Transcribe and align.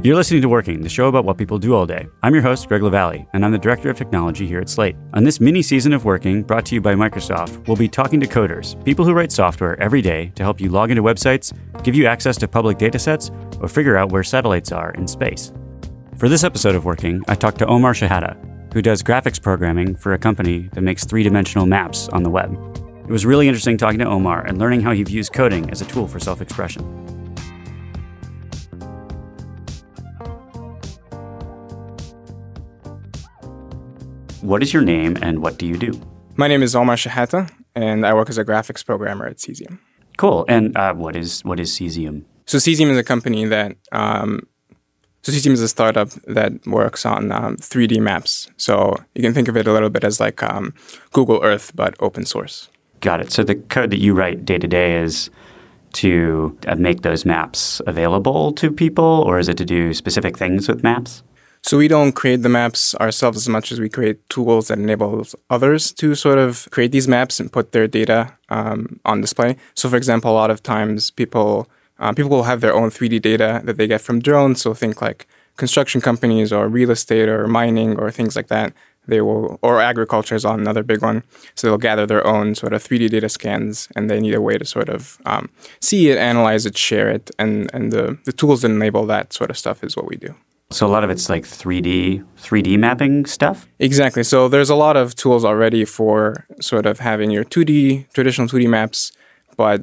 You're 0.00 0.14
listening 0.14 0.42
to 0.42 0.48
Working, 0.48 0.82
the 0.82 0.88
show 0.88 1.08
about 1.08 1.24
what 1.24 1.38
people 1.38 1.58
do 1.58 1.74
all 1.74 1.84
day. 1.84 2.06
I'm 2.22 2.32
your 2.32 2.42
host, 2.42 2.68
Greg 2.68 2.82
Lavallee, 2.82 3.26
and 3.32 3.44
I'm 3.44 3.50
the 3.50 3.58
Director 3.58 3.90
of 3.90 3.96
Technology 3.96 4.46
here 4.46 4.60
at 4.60 4.68
Slate. 4.68 4.94
On 5.14 5.24
this 5.24 5.40
mini 5.40 5.60
season 5.60 5.92
of 5.92 6.04
Working, 6.04 6.44
brought 6.44 6.64
to 6.66 6.76
you 6.76 6.80
by 6.80 6.94
Microsoft, 6.94 7.66
we'll 7.66 7.76
be 7.76 7.88
talking 7.88 8.20
to 8.20 8.26
coders, 8.28 8.82
people 8.84 9.04
who 9.04 9.12
write 9.12 9.32
software 9.32 9.78
every 9.82 10.00
day 10.00 10.30
to 10.36 10.44
help 10.44 10.60
you 10.60 10.68
log 10.68 10.92
into 10.92 11.02
websites, 11.02 11.52
give 11.82 11.96
you 11.96 12.06
access 12.06 12.36
to 12.36 12.46
public 12.46 12.78
datasets, 12.78 13.32
or 13.60 13.66
figure 13.66 13.96
out 13.96 14.12
where 14.12 14.22
satellites 14.22 14.70
are 14.70 14.92
in 14.92 15.08
space. 15.08 15.52
For 16.16 16.28
this 16.28 16.44
episode 16.44 16.76
of 16.76 16.84
Working, 16.84 17.24
I 17.26 17.34
talked 17.34 17.58
to 17.58 17.66
Omar 17.66 17.92
Shehata, 17.92 18.72
who 18.72 18.82
does 18.82 19.02
graphics 19.02 19.42
programming 19.42 19.96
for 19.96 20.12
a 20.14 20.18
company 20.18 20.70
that 20.74 20.82
makes 20.82 21.06
three 21.06 21.24
dimensional 21.24 21.66
maps 21.66 22.08
on 22.10 22.22
the 22.22 22.30
web. 22.30 22.52
It 23.02 23.10
was 23.10 23.26
really 23.26 23.48
interesting 23.48 23.76
talking 23.76 23.98
to 23.98 24.06
Omar 24.06 24.46
and 24.46 24.58
learning 24.58 24.82
how 24.82 24.92
he 24.92 25.02
views 25.02 25.28
coding 25.28 25.68
as 25.70 25.82
a 25.82 25.86
tool 25.86 26.06
for 26.06 26.20
self 26.20 26.40
expression. 26.40 27.17
What 34.40 34.62
is 34.62 34.72
your 34.72 34.82
name 34.82 35.16
and 35.20 35.42
what 35.42 35.58
do 35.58 35.66
you 35.66 35.76
do? 35.76 36.00
My 36.36 36.46
name 36.46 36.62
is 36.62 36.76
Omar 36.76 36.94
Shehata, 36.94 37.50
and 37.74 38.06
I 38.06 38.14
work 38.14 38.30
as 38.30 38.38
a 38.38 38.44
graphics 38.44 38.86
programmer 38.86 39.26
at 39.26 39.38
Cesium. 39.38 39.80
Cool. 40.16 40.44
And 40.48 40.76
uh, 40.76 40.94
what 40.94 41.16
is 41.16 41.44
what 41.44 41.58
is 41.58 41.72
Cesium? 41.72 42.24
So 42.46 42.58
Cesium 42.58 42.90
is 42.90 42.96
a 42.96 43.02
company 43.02 43.44
that 43.46 43.76
um, 43.90 44.46
so 45.22 45.32
Cesium 45.32 45.52
is 45.52 45.60
a 45.60 45.68
startup 45.68 46.10
that 46.28 46.52
works 46.66 47.04
on 47.04 47.32
um, 47.32 47.56
3D 47.56 48.00
maps. 48.00 48.48
So 48.56 48.94
you 49.16 49.22
can 49.22 49.34
think 49.34 49.48
of 49.48 49.56
it 49.56 49.66
a 49.66 49.72
little 49.72 49.90
bit 49.90 50.04
as 50.04 50.20
like 50.20 50.40
um, 50.42 50.72
Google 51.12 51.40
Earth, 51.42 51.72
but 51.74 51.96
open 51.98 52.24
source. 52.24 52.68
Got 53.00 53.20
it. 53.20 53.32
So 53.32 53.42
the 53.42 53.56
code 53.56 53.90
that 53.90 53.98
you 53.98 54.14
write 54.14 54.44
day 54.44 54.58
to 54.58 54.68
day 54.68 55.00
is 55.00 55.30
to 55.94 56.56
uh, 56.68 56.76
make 56.76 57.02
those 57.02 57.24
maps 57.24 57.82
available 57.86 58.52
to 58.52 58.70
people, 58.70 59.24
or 59.26 59.40
is 59.40 59.48
it 59.48 59.56
to 59.56 59.64
do 59.64 59.92
specific 59.94 60.38
things 60.38 60.68
with 60.68 60.84
maps? 60.84 61.24
So 61.62 61.76
we 61.78 61.88
don't 61.88 62.12
create 62.12 62.42
the 62.42 62.48
maps 62.48 62.94
ourselves 62.96 63.36
as 63.36 63.48
much 63.48 63.72
as 63.72 63.80
we 63.80 63.88
create 63.88 64.26
tools 64.28 64.68
that 64.68 64.78
enable 64.78 65.26
others 65.50 65.92
to 65.92 66.14
sort 66.14 66.38
of 66.38 66.68
create 66.70 66.92
these 66.92 67.08
maps 67.08 67.40
and 67.40 67.52
put 67.52 67.72
their 67.72 67.86
data 67.86 68.34
um, 68.48 69.00
on 69.04 69.20
display. 69.20 69.56
So, 69.74 69.88
for 69.88 69.96
example, 69.96 70.30
a 70.30 70.32
lot 70.32 70.50
of 70.50 70.62
times 70.62 71.10
people 71.10 71.68
uh, 71.98 72.12
people 72.12 72.30
will 72.30 72.44
have 72.44 72.60
their 72.60 72.74
own 72.74 72.90
3D 72.90 73.20
data 73.20 73.60
that 73.64 73.76
they 73.76 73.86
get 73.86 74.00
from 74.00 74.20
drones. 74.20 74.62
So 74.62 74.74
think 74.74 75.02
like 75.02 75.26
construction 75.56 76.00
companies 76.00 76.52
or 76.52 76.68
real 76.68 76.90
estate 76.90 77.28
or 77.28 77.46
mining 77.46 77.98
or 77.98 78.10
things 78.10 78.36
like 78.36 78.48
that. 78.48 78.72
They 79.06 79.22
will, 79.22 79.58
or 79.62 79.80
agriculture 79.80 80.34
is 80.34 80.44
on 80.44 80.60
another 80.60 80.82
big 80.82 81.00
one. 81.00 81.22
So 81.54 81.66
they'll 81.66 81.78
gather 81.78 82.06
their 82.06 82.26
own 82.26 82.54
sort 82.54 82.74
of 82.74 82.84
3D 82.84 83.08
data 83.08 83.30
scans, 83.30 83.88
and 83.96 84.10
they 84.10 84.20
need 84.20 84.34
a 84.34 84.40
way 84.40 84.58
to 84.58 84.66
sort 84.66 84.90
of 84.90 85.18
um, 85.24 85.48
see 85.80 86.10
it, 86.10 86.18
analyze 86.18 86.66
it, 86.66 86.76
share 86.76 87.08
it, 87.08 87.30
and 87.38 87.70
and 87.72 87.90
the 87.90 88.18
the 88.26 88.32
tools 88.32 88.60
that 88.62 88.70
enable 88.70 89.06
that 89.06 89.32
sort 89.32 89.48
of 89.48 89.56
stuff 89.56 89.82
is 89.82 89.96
what 89.96 90.06
we 90.06 90.16
do. 90.16 90.34
So 90.70 90.86
a 90.86 90.88
lot 90.88 91.02
of 91.02 91.08
it's 91.08 91.30
like 91.30 91.44
3D 91.44 92.24
3D 92.36 92.78
mapping 92.78 93.24
stuff. 93.24 93.66
Exactly. 93.78 94.22
So 94.22 94.48
there's 94.48 94.68
a 94.68 94.74
lot 94.74 94.98
of 94.98 95.14
tools 95.14 95.42
already 95.44 95.86
for 95.86 96.44
sort 96.60 96.84
of 96.84 96.98
having 96.98 97.30
your 97.30 97.44
2D 97.44 98.12
traditional 98.12 98.46
2D 98.48 98.68
maps, 98.68 99.12
but 99.56 99.82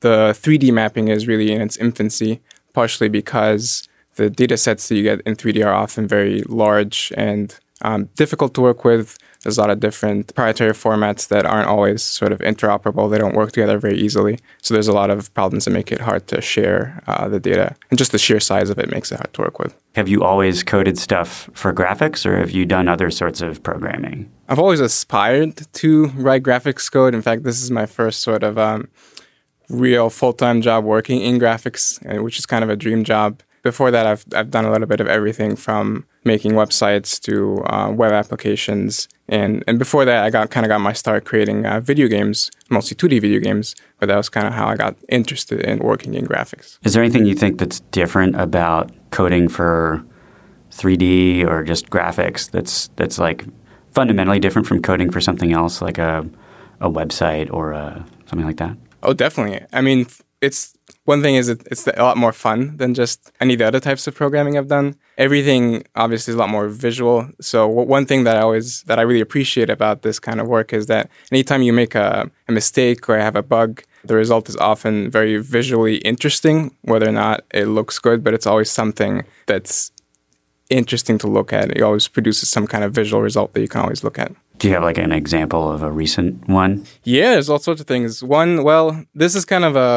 the 0.00 0.32
3D 0.38 0.72
mapping 0.72 1.08
is 1.08 1.26
really 1.26 1.50
in 1.50 1.60
its 1.60 1.76
infancy, 1.76 2.40
partially 2.72 3.08
because 3.08 3.88
the 4.14 4.30
data 4.30 4.56
sets 4.56 4.88
that 4.88 4.94
you 4.94 5.02
get 5.02 5.20
in 5.22 5.34
3D 5.34 5.64
are 5.66 5.74
often 5.74 6.06
very 6.06 6.42
large 6.42 7.12
and 7.16 7.58
um, 7.82 8.08
difficult 8.16 8.54
to 8.54 8.60
work 8.60 8.84
with. 8.84 9.18
There's 9.42 9.56
a 9.56 9.60
lot 9.60 9.70
of 9.70 9.80
different 9.80 10.26
proprietary 10.26 10.72
formats 10.72 11.28
that 11.28 11.46
aren't 11.46 11.66
always 11.66 12.02
sort 12.02 12.32
of 12.32 12.40
interoperable. 12.40 13.10
They 13.10 13.16
don't 13.16 13.34
work 13.34 13.52
together 13.52 13.78
very 13.78 13.98
easily. 13.98 14.38
So 14.60 14.74
there's 14.74 14.88
a 14.88 14.92
lot 14.92 15.08
of 15.08 15.32
problems 15.32 15.64
that 15.64 15.70
make 15.70 15.90
it 15.90 16.00
hard 16.00 16.26
to 16.26 16.42
share 16.42 17.02
uh, 17.06 17.28
the 17.28 17.40
data. 17.40 17.74
And 17.90 17.98
just 17.98 18.12
the 18.12 18.18
sheer 18.18 18.38
size 18.38 18.68
of 18.68 18.78
it 18.78 18.90
makes 18.90 19.10
it 19.10 19.16
hard 19.16 19.32
to 19.34 19.42
work 19.42 19.58
with. 19.58 19.74
Have 19.94 20.08
you 20.08 20.22
always 20.22 20.62
coded 20.62 20.98
stuff 20.98 21.48
for 21.54 21.72
graphics 21.72 22.26
or 22.26 22.36
have 22.36 22.50
you 22.50 22.66
done 22.66 22.86
other 22.86 23.10
sorts 23.10 23.40
of 23.40 23.62
programming? 23.62 24.30
I've 24.48 24.58
always 24.58 24.80
aspired 24.80 25.56
to 25.72 26.06
write 26.08 26.42
graphics 26.42 26.90
code. 26.92 27.14
In 27.14 27.22
fact, 27.22 27.44
this 27.44 27.62
is 27.62 27.70
my 27.70 27.86
first 27.86 28.20
sort 28.20 28.42
of 28.42 28.58
um, 28.58 28.88
real 29.70 30.10
full 30.10 30.34
time 30.34 30.60
job 30.60 30.84
working 30.84 31.22
in 31.22 31.38
graphics, 31.38 31.98
uh, 32.04 32.22
which 32.22 32.38
is 32.38 32.44
kind 32.44 32.62
of 32.62 32.68
a 32.68 32.76
dream 32.76 33.04
job 33.04 33.42
before 33.62 33.90
that, 33.90 34.06
I've, 34.06 34.24
I've 34.34 34.50
done 34.50 34.64
a 34.64 34.72
little 34.72 34.86
bit 34.86 35.00
of 35.00 35.06
everything 35.06 35.56
from 35.56 36.06
making 36.24 36.52
websites 36.52 37.20
to 37.20 37.62
uh, 37.64 37.90
web 37.90 38.12
applications. 38.12 39.08
And, 39.28 39.62
and 39.66 39.78
before 39.78 40.04
that, 40.04 40.24
I 40.24 40.30
got 40.30 40.50
kind 40.50 40.64
of 40.64 40.68
got 40.68 40.80
my 40.80 40.92
start 40.92 41.24
creating 41.24 41.66
uh, 41.66 41.80
video 41.80 42.08
games, 42.08 42.50
mostly 42.68 42.96
2D 42.96 43.20
video 43.20 43.40
games. 43.40 43.74
But 43.98 44.06
that 44.06 44.16
was 44.16 44.28
kind 44.28 44.46
of 44.46 44.54
how 44.54 44.68
I 44.68 44.76
got 44.76 44.96
interested 45.08 45.60
in 45.60 45.78
working 45.78 46.14
in 46.14 46.26
graphics. 46.26 46.78
Is 46.84 46.94
there 46.94 47.02
anything 47.02 47.26
you 47.26 47.34
think 47.34 47.58
that's 47.58 47.80
different 47.92 48.36
about 48.36 48.90
coding 49.10 49.48
for 49.48 50.04
3D 50.72 51.46
or 51.46 51.64
just 51.64 51.90
graphics 51.90 52.50
that's 52.50 52.88
that's 52.96 53.18
like 53.18 53.44
fundamentally 53.92 54.38
different 54.38 54.68
from 54.68 54.80
coding 54.80 55.10
for 55.10 55.20
something 55.20 55.52
else, 55.52 55.82
like 55.82 55.98
a 55.98 56.28
a 56.80 56.90
website 56.90 57.52
or 57.52 57.72
a, 57.72 57.78
uh, 57.78 58.02
something 58.26 58.46
like 58.46 58.56
that? 58.56 58.76
Oh, 59.02 59.12
definitely. 59.12 59.66
I 59.72 59.80
mean, 59.80 60.06
it's 60.40 60.74
one 61.10 61.22
thing 61.22 61.34
is 61.34 61.48
it, 61.48 61.60
it's 61.72 61.86
a 61.88 62.02
lot 62.10 62.16
more 62.24 62.32
fun 62.32 62.76
than 62.80 62.94
just 62.94 63.32
any 63.40 63.54
of 63.54 63.58
the 63.58 63.66
other 63.70 63.82
types 63.88 64.06
of 64.06 64.14
programming 64.14 64.56
I've 64.56 64.72
done. 64.78 64.88
Everything 65.18 65.62
obviously 65.96 66.30
is 66.32 66.36
a 66.36 66.38
lot 66.38 66.50
more 66.56 66.68
visual. 66.68 67.28
So 67.40 67.66
one 67.66 68.06
thing 68.06 68.20
that 68.26 68.36
I 68.36 68.42
always 68.46 68.68
that 68.84 68.98
I 69.00 69.02
really 69.02 69.24
appreciate 69.28 69.70
about 69.76 69.96
this 70.02 70.18
kind 70.28 70.40
of 70.40 70.46
work 70.56 70.68
is 70.72 70.86
that 70.86 71.10
anytime 71.32 71.62
you 71.62 71.72
make 71.72 71.94
a, 72.06 72.30
a 72.50 72.52
mistake 72.52 73.08
or 73.08 73.18
have 73.18 73.36
a 73.44 73.46
bug, 73.56 73.82
the 74.04 74.14
result 74.14 74.48
is 74.48 74.56
often 74.72 75.10
very 75.10 75.36
visually 75.58 75.96
interesting, 76.12 76.56
whether 76.92 77.08
or 77.08 77.16
not 77.24 77.36
it 77.52 77.66
looks 77.66 77.98
good, 77.98 78.22
but 78.24 78.32
it's 78.32 78.46
always 78.46 78.70
something 78.70 79.24
that's 79.46 79.90
interesting 80.80 81.18
to 81.18 81.26
look 81.26 81.52
at. 81.52 81.66
It 81.76 81.82
always 81.82 82.06
produces 82.08 82.48
some 82.48 82.66
kind 82.72 82.84
of 82.84 82.90
visual 82.92 83.20
result 83.20 83.52
that 83.52 83.62
you 83.64 83.68
can 83.68 83.80
always 83.80 84.04
look 84.04 84.18
at. 84.24 84.30
Do 84.58 84.68
you 84.68 84.74
have 84.74 84.84
like 84.84 84.98
an 84.98 85.12
example 85.12 85.64
of 85.74 85.82
a 85.82 85.90
recent 85.90 86.48
one? 86.48 86.86
Yeah, 87.02 87.30
there's 87.32 87.50
all 87.50 87.58
sorts 87.58 87.80
of 87.80 87.86
things. 87.86 88.22
One, 88.22 88.62
well, 88.62 89.04
this 89.22 89.34
is 89.34 89.44
kind 89.44 89.64
of 89.64 89.74
a 89.74 89.90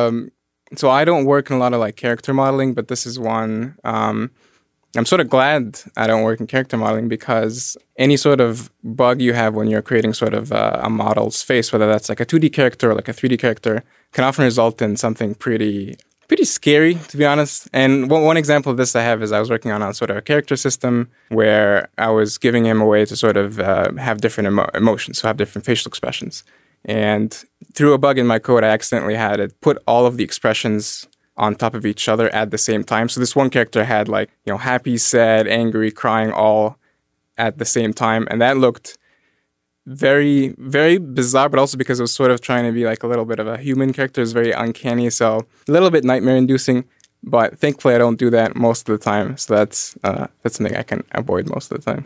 so 0.76 0.90
I 0.90 1.06
don't 1.06 1.26
work 1.26 1.50
in 1.50 1.56
a 1.56 1.60
lot 1.60 1.74
of 1.74 1.80
like 1.80 1.96
character 1.96 2.34
modeling, 2.34 2.74
but 2.74 2.88
this 2.88 3.06
is 3.06 3.20
one. 3.20 3.78
Um, 3.84 4.32
I'm 4.96 5.06
sort 5.06 5.22
of 5.22 5.30
glad 5.30 5.80
I 5.98 6.06
don't 6.06 6.24
work 6.24 6.40
in 6.40 6.46
character 6.46 6.78
modeling 6.78 7.08
because 7.08 7.76
any 7.98 8.16
sort 8.16 8.40
of 8.40 8.72
bug 8.84 9.22
you 9.22 9.34
have 9.34 9.56
when 9.56 9.68
you're 9.68 9.82
creating 9.82 10.14
sort 10.14 10.36
of 10.36 10.52
a, 10.52 10.82
a 10.84 10.90
model's 10.90 11.42
face, 11.42 11.74
whether 11.74 11.88
that's 11.88 12.10
like 12.10 12.20
a 12.20 12.26
2D 12.26 12.54
character 12.54 12.92
or 12.92 12.94
like 12.94 13.08
a 13.08 13.14
3D 13.14 13.40
character, 13.40 13.84
can 14.12 14.24
often 14.24 14.44
result 14.44 14.82
in 14.82 14.96
something 14.96 15.34
pretty 15.34 15.98
pretty 16.28 16.46
scary 16.46 16.96
to 16.96 17.18
be 17.18 17.26
honest. 17.26 17.68
And 17.74 18.10
one, 18.10 18.24
one 18.24 18.38
example 18.38 18.72
of 18.72 18.78
this 18.78 18.96
I 18.96 19.02
have 19.02 19.22
is 19.22 19.32
I 19.32 19.40
was 19.40 19.50
working 19.50 19.72
on 19.72 19.82
a 19.82 19.94
sort 19.94 20.10
of 20.10 20.18
a 20.18 20.22
character 20.22 20.56
system 20.56 21.10
where 21.30 21.90
I 21.98 22.10
was 22.10 22.38
giving 22.38 22.66
him 22.66 22.80
a 22.80 22.86
way 22.86 23.06
to 23.06 23.16
sort 23.16 23.36
of 23.36 23.60
uh, 23.60 23.94
have 23.96 24.22
different 24.22 24.48
emo- 24.48 24.70
emotions, 24.74 25.20
so 25.20 25.28
have 25.28 25.38
different 25.38 25.66
facial 25.66 25.90
expressions. 25.90 26.44
And 26.86 27.32
through 27.74 27.94
a 27.94 27.98
bug 27.98 28.18
in 28.18 28.28
my 28.28 28.40
code, 28.40 28.64
I 28.64 28.68
accidentally 28.68 29.16
had 29.16 29.40
it 29.40 29.60
put 29.62 29.82
all 29.88 30.06
of 30.06 30.18
the 30.18 30.24
expressions 30.24 31.08
on 31.38 31.56
top 31.56 31.74
of 31.74 31.86
each 31.86 32.08
other 32.08 32.30
at 32.30 32.52
the 32.52 32.58
same 32.58 32.84
time. 32.84 33.10
So 33.10 33.20
this 33.20 33.36
one 33.36 33.50
character 33.50 33.86
had 33.86 34.08
like, 34.08 34.30
you 34.46 34.54
know, 34.54 34.58
happy, 34.58 34.98
sad, 34.98 35.48
angry, 35.48 35.92
crying 35.92 36.32
all 36.32 36.78
at 37.38 37.58
the 37.58 37.66
same 37.66 37.94
time. 37.94 38.28
And 38.30 38.42
that 38.42 38.58
looked 38.58 38.98
very, 39.86 40.56
very 40.58 40.98
bizarre, 40.98 41.50
but 41.50 41.60
also 41.60 41.78
because 41.78 42.00
it 42.00 42.04
was 42.04 42.14
sort 42.14 42.32
of 42.32 42.42
trying 42.42 42.66
to 42.66 42.72
be 42.72 42.86
like 42.86 43.04
a 43.04 43.08
little 43.08 43.26
bit 43.26 43.40
of 43.40 43.48
a 43.48 43.58
human 43.58 43.94
character. 43.94 44.22
Was 44.22 44.34
very 44.34 44.52
uncanny. 44.52 45.10
So 45.10 45.46
a 45.68 45.72
little 45.72 45.90
bit 45.90 46.04
nightmare 46.04 46.36
inducing. 46.36 46.86
But 47.24 47.58
thankfully 47.58 47.96
I 47.96 47.98
don't 47.98 48.20
do 48.20 48.30
that 48.32 48.56
most 48.56 48.90
of 48.90 49.00
the 49.00 49.04
time. 49.04 49.38
So 49.38 49.56
that's 49.56 49.98
uh, 50.04 50.28
that's 50.42 50.58
something 50.58 50.76
I 50.76 50.84
can 50.84 51.04
avoid 51.14 51.50
most 51.50 51.72
of 51.72 51.82
the 51.82 51.92
time. 51.92 52.06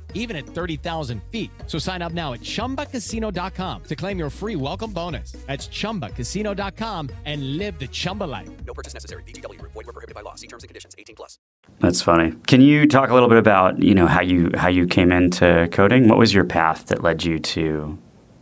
even 0.13 0.37
at 0.37 0.45
30,000 0.45 1.21
feet. 1.31 1.51
So 1.67 1.77
sign 1.77 2.01
up 2.01 2.13
now 2.13 2.31
at 2.33 2.39
chumbacasino.com 2.39 3.83
to 3.83 3.95
claim 3.95 4.17
your 4.17 4.29
free 4.29 4.55
welcome 4.55 4.91
bonus. 4.91 5.33
That's 5.47 5.67
chumbacasino.com 5.67 7.09
and 7.25 7.57
live 7.57 7.77
the 7.77 7.87
Chumba 7.87 8.23
life. 8.23 8.49
No 8.65 8.73
purchase 8.73 8.93
necessary. 8.93 9.23
VGW, 9.23 9.61
void, 9.61 9.75
were 9.75 9.83
prohibited 9.83 10.15
by 10.15 10.21
law. 10.21 10.35
See 10.35 10.47
terms 10.47 10.63
and 10.63 10.69
conditions 10.69 10.95
18 10.97 11.15
plus. 11.15 11.37
That's 11.79 12.01
funny. 12.01 12.33
Can 12.47 12.61
you 12.61 12.87
talk 12.87 13.09
a 13.09 13.13
little 13.13 13.29
bit 13.29 13.37
about, 13.37 13.81
you 13.81 13.93
know, 13.93 14.07
how 14.07 14.21
you 14.21 14.51
how 14.55 14.67
you 14.69 14.87
came 14.87 15.11
into 15.11 15.67
coding? 15.71 16.07
What 16.07 16.17
was 16.17 16.33
your 16.33 16.45
path 16.45 16.87
that 16.87 17.03
led 17.03 17.23
you 17.23 17.39
to 17.39 17.97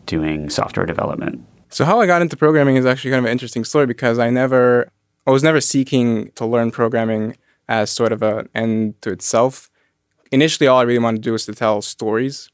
doing 0.05 0.49
software 0.49 0.85
development? 0.85 1.45
So 1.69 1.85
how 1.85 1.99
I 2.01 2.07
got 2.07 2.21
into 2.21 2.35
programming 2.35 2.75
is 2.75 2.85
actually 2.85 3.11
kind 3.11 3.19
of 3.19 3.25
an 3.25 3.31
interesting 3.31 3.63
story 3.63 3.85
because 3.85 4.19
I 4.19 4.29
never 4.29 4.91
I 5.27 5.31
was 5.31 5.43
never 5.43 5.61
seeking 5.61 6.31
to 6.31 6.45
learn 6.45 6.71
programming 6.71 7.37
as 7.67 7.91
sort 7.91 8.11
of 8.11 8.23
an 8.23 8.49
end 8.55 8.99
to 9.03 9.11
itself. 9.11 9.68
Initially 10.31 10.67
all 10.67 10.79
I 10.79 10.83
really 10.83 10.99
wanted 10.99 11.17
to 11.17 11.29
do 11.29 11.31
was 11.31 11.45
to 11.45 11.53
tell 11.53 11.81
stories. 11.81 12.49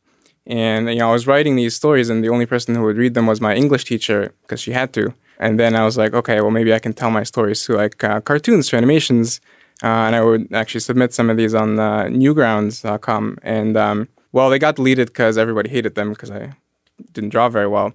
And 0.48 0.90
you 0.90 1.00
know, 1.00 1.10
I 1.10 1.14
was 1.14 1.28
writing 1.28 1.56
these 1.56 1.76
stories 1.76 2.10
and 2.10 2.24
the 2.24 2.30
only 2.30 2.46
person 2.46 2.76
who 2.76 2.84
would 2.84 2.98
read 2.98 3.14
them 3.14 3.28
was 3.28 3.42
my 3.42 3.56
English 3.56 3.86
teacher 3.86 4.34
because 4.42 4.62
she 4.62 4.72
had 4.72 4.94
to. 4.94 5.14
And 5.40 5.60
then 5.60 5.76
I 5.76 5.84
was 5.84 5.98
like, 5.98 6.14
okay, 6.14 6.40
well, 6.42 6.52
maybe 6.52 6.74
I 6.74 6.80
can 6.80 6.94
tell 6.94 7.12
my 7.12 7.24
stories 7.24 7.66
through 7.66 7.78
like 7.78 8.04
uh, 8.04 8.22
cartoons, 8.22 8.70
through 8.70 8.78
animations. 8.78 9.42
Uh, 9.84 10.08
and 10.08 10.16
I 10.16 10.22
would 10.22 10.54
actually 10.54 10.80
submit 10.80 11.14
some 11.14 11.30
of 11.30 11.38
these 11.38 11.54
on 11.54 11.78
uh, 11.80 12.04
newgrounds.com. 12.06 13.40
And 13.44 13.76
um, 13.76 14.08
well, 14.32 14.50
they 14.50 14.60
got 14.60 14.78
deleted 14.78 15.08
because 15.08 15.38
everybody 15.38 15.70
hated 15.70 15.96
them 15.96 16.12
because 16.12 16.32
I 16.32 16.54
didn't 17.12 17.32
draw 17.32 17.50
very 17.50 17.68
well. 17.68 17.94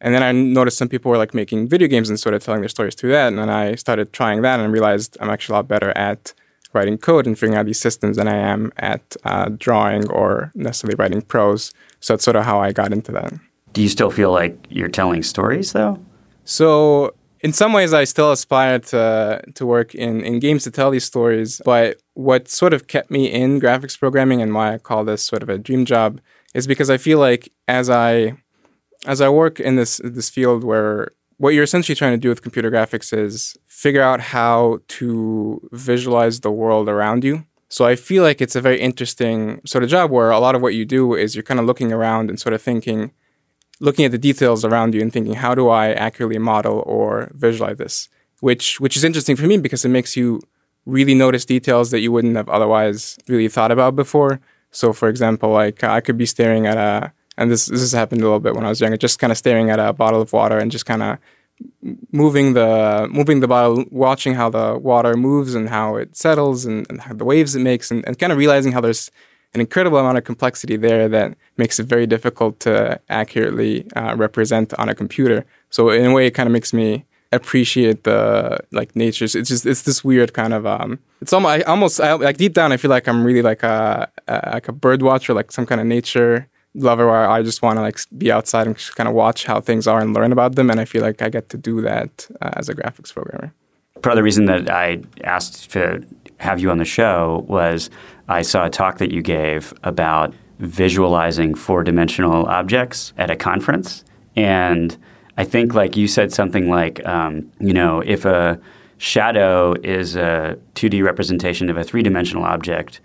And 0.00 0.14
then 0.14 0.22
I 0.22 0.32
noticed 0.32 0.78
some 0.78 0.88
people 0.88 1.10
were 1.10 1.18
like 1.18 1.34
making 1.34 1.68
video 1.68 1.86
games 1.86 2.08
and 2.08 2.18
sort 2.18 2.34
of 2.34 2.42
telling 2.42 2.62
their 2.62 2.68
stories 2.68 2.94
through 2.94 3.12
that. 3.12 3.28
And 3.28 3.38
then 3.38 3.50
I 3.50 3.74
started 3.74 4.12
trying 4.12 4.42
that 4.42 4.58
and 4.58 4.72
realized 4.72 5.16
I'm 5.20 5.30
actually 5.30 5.54
a 5.54 5.56
lot 5.58 5.68
better 5.68 5.96
at 5.96 6.32
writing 6.72 6.98
code 6.98 7.26
and 7.26 7.38
figuring 7.38 7.58
out 7.58 7.66
these 7.66 7.80
systems 7.80 8.16
than 8.16 8.28
I 8.28 8.36
am 8.36 8.72
at 8.76 9.16
uh, 9.24 9.50
drawing 9.58 10.08
or 10.10 10.52
necessarily 10.54 10.96
writing 10.96 11.22
prose. 11.22 11.72
So 12.00 12.12
that's 12.12 12.24
sort 12.24 12.36
of 12.36 12.44
how 12.44 12.60
I 12.60 12.72
got 12.72 12.92
into 12.92 13.12
that. 13.12 13.32
Do 13.72 13.82
you 13.82 13.88
still 13.88 14.10
feel 14.10 14.32
like 14.32 14.56
you're 14.68 14.88
telling 14.88 15.22
stories 15.22 15.72
though? 15.72 15.98
So 16.44 17.14
in 17.42 17.52
some 17.52 17.72
ways, 17.72 17.92
I 17.94 18.04
still 18.04 18.32
aspire 18.32 18.78
to 18.78 19.42
to 19.54 19.66
work 19.66 19.94
in 19.94 20.22
in 20.22 20.40
games 20.40 20.64
to 20.64 20.70
tell 20.70 20.90
these 20.90 21.04
stories. 21.04 21.60
But 21.64 22.00
what 22.14 22.48
sort 22.48 22.74
of 22.74 22.86
kept 22.86 23.10
me 23.10 23.30
in 23.30 23.60
graphics 23.60 23.98
programming 23.98 24.42
and 24.42 24.54
why 24.54 24.74
I 24.74 24.78
call 24.78 25.04
this 25.04 25.22
sort 25.22 25.42
of 25.42 25.48
a 25.48 25.58
dream 25.58 25.84
job 25.84 26.20
is 26.54 26.66
because 26.66 26.90
I 26.90 26.98
feel 26.98 27.18
like 27.18 27.52
as 27.66 27.88
I 27.88 28.34
as 29.06 29.20
I 29.20 29.28
work 29.28 29.58
in 29.60 29.76
this 29.76 30.00
this 30.04 30.28
field 30.28 30.64
where 30.64 31.12
what 31.40 31.54
you're 31.54 31.64
essentially 31.64 31.96
trying 31.96 32.12
to 32.12 32.18
do 32.18 32.28
with 32.28 32.42
computer 32.42 32.70
graphics 32.70 33.16
is 33.16 33.56
figure 33.66 34.02
out 34.02 34.20
how 34.20 34.78
to 34.88 35.66
visualize 35.72 36.40
the 36.40 36.50
world 36.50 36.86
around 36.86 37.24
you. 37.24 37.46
So 37.70 37.86
I 37.86 37.96
feel 37.96 38.22
like 38.22 38.42
it's 38.42 38.56
a 38.56 38.60
very 38.60 38.78
interesting 38.78 39.62
sort 39.64 39.82
of 39.82 39.88
job 39.88 40.10
where 40.10 40.30
a 40.30 40.38
lot 40.38 40.54
of 40.54 40.60
what 40.60 40.74
you 40.74 40.84
do 40.84 41.14
is 41.14 41.34
you're 41.34 41.42
kind 41.42 41.58
of 41.58 41.64
looking 41.64 41.94
around 41.94 42.28
and 42.28 42.38
sort 42.38 42.52
of 42.52 42.60
thinking, 42.60 43.12
looking 43.80 44.04
at 44.04 44.10
the 44.10 44.18
details 44.18 44.66
around 44.66 44.94
you 44.94 45.00
and 45.00 45.14
thinking, 45.14 45.32
how 45.32 45.54
do 45.54 45.70
I 45.70 45.94
accurately 45.94 46.36
model 46.36 46.82
or 46.84 47.30
visualize 47.32 47.78
this? 47.78 48.10
Which 48.40 48.78
which 48.78 48.94
is 48.98 49.02
interesting 49.02 49.36
for 49.36 49.46
me 49.46 49.56
because 49.56 49.82
it 49.82 49.88
makes 49.88 50.18
you 50.18 50.42
really 50.84 51.14
notice 51.14 51.46
details 51.46 51.90
that 51.90 52.00
you 52.00 52.12
wouldn't 52.12 52.36
have 52.36 52.50
otherwise 52.50 53.18
really 53.28 53.48
thought 53.48 53.72
about 53.72 53.96
before. 53.96 54.42
So, 54.72 54.92
for 54.92 55.08
example, 55.08 55.48
like 55.48 55.82
I 55.82 56.02
could 56.02 56.18
be 56.18 56.26
staring 56.26 56.66
at 56.66 56.76
a, 56.76 57.14
and 57.40 57.50
this 57.50 57.66
this 57.66 57.80
has 57.80 57.92
happened 57.92 58.20
a 58.20 58.24
little 58.24 58.38
bit 58.38 58.54
when 58.54 58.66
I 58.66 58.68
was 58.68 58.80
younger, 58.80 58.98
just 58.98 59.18
kind 59.18 59.32
of 59.32 59.38
staring 59.38 59.70
at 59.70 59.80
a 59.80 59.92
bottle 59.92 60.20
of 60.20 60.32
water 60.32 60.58
and 60.58 60.70
just 60.70 60.84
kind 60.84 61.02
of 61.02 61.18
moving 62.12 62.52
the 62.52 63.08
moving 63.10 63.40
the 63.40 63.48
bottle, 63.48 63.84
watching 63.90 64.34
how 64.34 64.50
the 64.50 64.78
water 64.78 65.16
moves 65.16 65.54
and 65.54 65.70
how 65.70 65.96
it 65.96 66.14
settles 66.14 66.66
and, 66.66 66.86
and 66.90 67.18
the 67.18 67.24
waves 67.24 67.56
it 67.56 67.60
makes, 67.60 67.90
and, 67.90 68.06
and 68.06 68.18
kind 68.18 68.30
of 68.30 68.38
realizing 68.38 68.72
how 68.72 68.80
there's 68.80 69.10
an 69.54 69.60
incredible 69.60 69.98
amount 69.98 70.18
of 70.18 70.24
complexity 70.24 70.76
there 70.76 71.08
that 71.08 71.34
makes 71.56 71.80
it 71.80 71.86
very 71.86 72.06
difficult 72.06 72.60
to 72.60 73.00
accurately 73.08 73.90
uh, 73.96 74.14
represent 74.16 74.72
on 74.74 74.88
a 74.88 74.94
computer. 74.94 75.44
So 75.70 75.88
in 75.88 76.06
a 76.06 76.12
way, 76.12 76.26
it 76.26 76.32
kind 76.32 76.46
of 76.46 76.52
makes 76.52 76.72
me 76.72 77.06
appreciate 77.32 78.04
the 78.04 78.58
like 78.70 78.94
nature. 78.94 79.24
It's 79.24 79.48
just 79.48 79.64
it's 79.64 79.82
this 79.82 80.04
weird 80.04 80.34
kind 80.34 80.52
of 80.52 80.66
um. 80.66 80.98
It's 81.22 81.32
almost 81.32 81.52
I 81.52 81.60
almost 81.62 82.00
I, 82.00 82.12
like 82.12 82.36
deep 82.36 82.52
down 82.52 82.70
I 82.70 82.76
feel 82.76 82.90
like 82.90 83.08
I'm 83.08 83.24
really 83.24 83.42
like 83.42 83.62
a, 83.62 84.10
a 84.28 84.50
like 84.52 84.68
a 84.68 84.72
bird 84.72 85.00
watcher, 85.00 85.32
like 85.32 85.50
some 85.50 85.64
kind 85.64 85.80
of 85.80 85.86
nature 85.86 86.49
lover 86.74 87.06
where 87.06 87.28
I 87.28 87.42
just 87.42 87.62
want 87.62 87.78
to 87.78 87.82
like 87.82 87.98
be 88.16 88.30
outside 88.30 88.66
and 88.66 88.76
kind 88.94 89.08
of 89.08 89.14
watch 89.14 89.44
how 89.44 89.60
things 89.60 89.86
are 89.86 90.00
and 90.00 90.14
learn 90.14 90.32
about 90.32 90.54
them. 90.54 90.70
And 90.70 90.80
I 90.80 90.84
feel 90.84 91.02
like 91.02 91.20
I 91.22 91.28
get 91.28 91.48
to 91.50 91.56
do 91.56 91.80
that 91.82 92.28
uh, 92.40 92.50
as 92.54 92.68
a 92.68 92.74
graphics 92.74 93.12
programmer. 93.12 93.52
Part 94.02 94.12
of 94.12 94.16
the 94.16 94.22
reason 94.22 94.46
that 94.46 94.70
I 94.70 95.02
asked 95.24 95.70
to 95.72 96.04
have 96.38 96.60
you 96.60 96.70
on 96.70 96.78
the 96.78 96.84
show 96.84 97.44
was 97.48 97.90
I 98.28 98.42
saw 98.42 98.66
a 98.66 98.70
talk 98.70 98.98
that 98.98 99.12
you 99.12 99.20
gave 99.20 99.74
about 99.82 100.32
visualizing 100.58 101.54
four 101.54 101.82
dimensional 101.82 102.46
objects 102.46 103.12
at 103.18 103.30
a 103.30 103.36
conference. 103.36 104.04
And 104.36 104.96
I 105.36 105.44
think 105.44 105.74
like 105.74 105.96
you 105.96 106.06
said 106.06 106.32
something 106.32 106.68
like, 106.68 107.04
um, 107.06 107.50
you 107.60 107.72
know, 107.72 108.00
if 108.00 108.24
a 108.24 108.60
shadow 108.98 109.74
is 109.82 110.16
a 110.16 110.58
2D 110.74 111.02
representation 111.02 111.70
of 111.70 111.76
a 111.76 111.84
three 111.84 112.02
dimensional 112.02 112.44
object, 112.44 113.00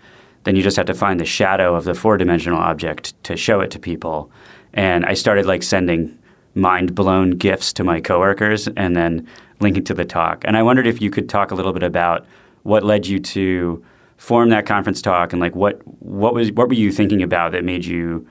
then 0.46 0.54
you 0.54 0.62
just 0.62 0.76
have 0.76 0.86
to 0.86 0.94
find 0.94 1.18
the 1.18 1.24
shadow 1.24 1.74
of 1.74 1.84
the 1.84 1.94
four 1.94 2.16
dimensional 2.16 2.60
object 2.60 3.20
to 3.24 3.36
show 3.36 3.60
it 3.60 3.72
to 3.72 3.80
people. 3.80 4.30
And 4.74 5.04
I 5.04 5.14
started 5.14 5.44
like 5.44 5.64
sending 5.64 6.16
mind 6.54 6.94
blown 6.94 7.30
gifts 7.30 7.72
to 7.74 7.84
my 7.84 8.00
coworkers 8.00 8.68
and 8.68 8.94
then 8.94 9.26
linking 9.58 9.82
to 9.84 9.94
the 9.94 10.04
talk. 10.04 10.44
And 10.46 10.56
I 10.56 10.62
wondered 10.62 10.86
if 10.86 11.02
you 11.02 11.10
could 11.10 11.28
talk 11.28 11.50
a 11.50 11.56
little 11.56 11.72
bit 11.72 11.82
about 11.82 12.26
what 12.62 12.84
led 12.84 13.08
you 13.08 13.18
to 13.18 13.84
form 14.18 14.50
that 14.50 14.66
conference 14.66 15.02
talk 15.02 15.32
and 15.32 15.40
like 15.40 15.54
what 15.56 15.80
what 16.00 16.32
was 16.32 16.52
what 16.52 16.68
were 16.68 16.74
you 16.74 16.92
thinking 16.92 17.22
about 17.22 17.52
that 17.52 17.64
made 17.64 17.84
you 17.84 18.26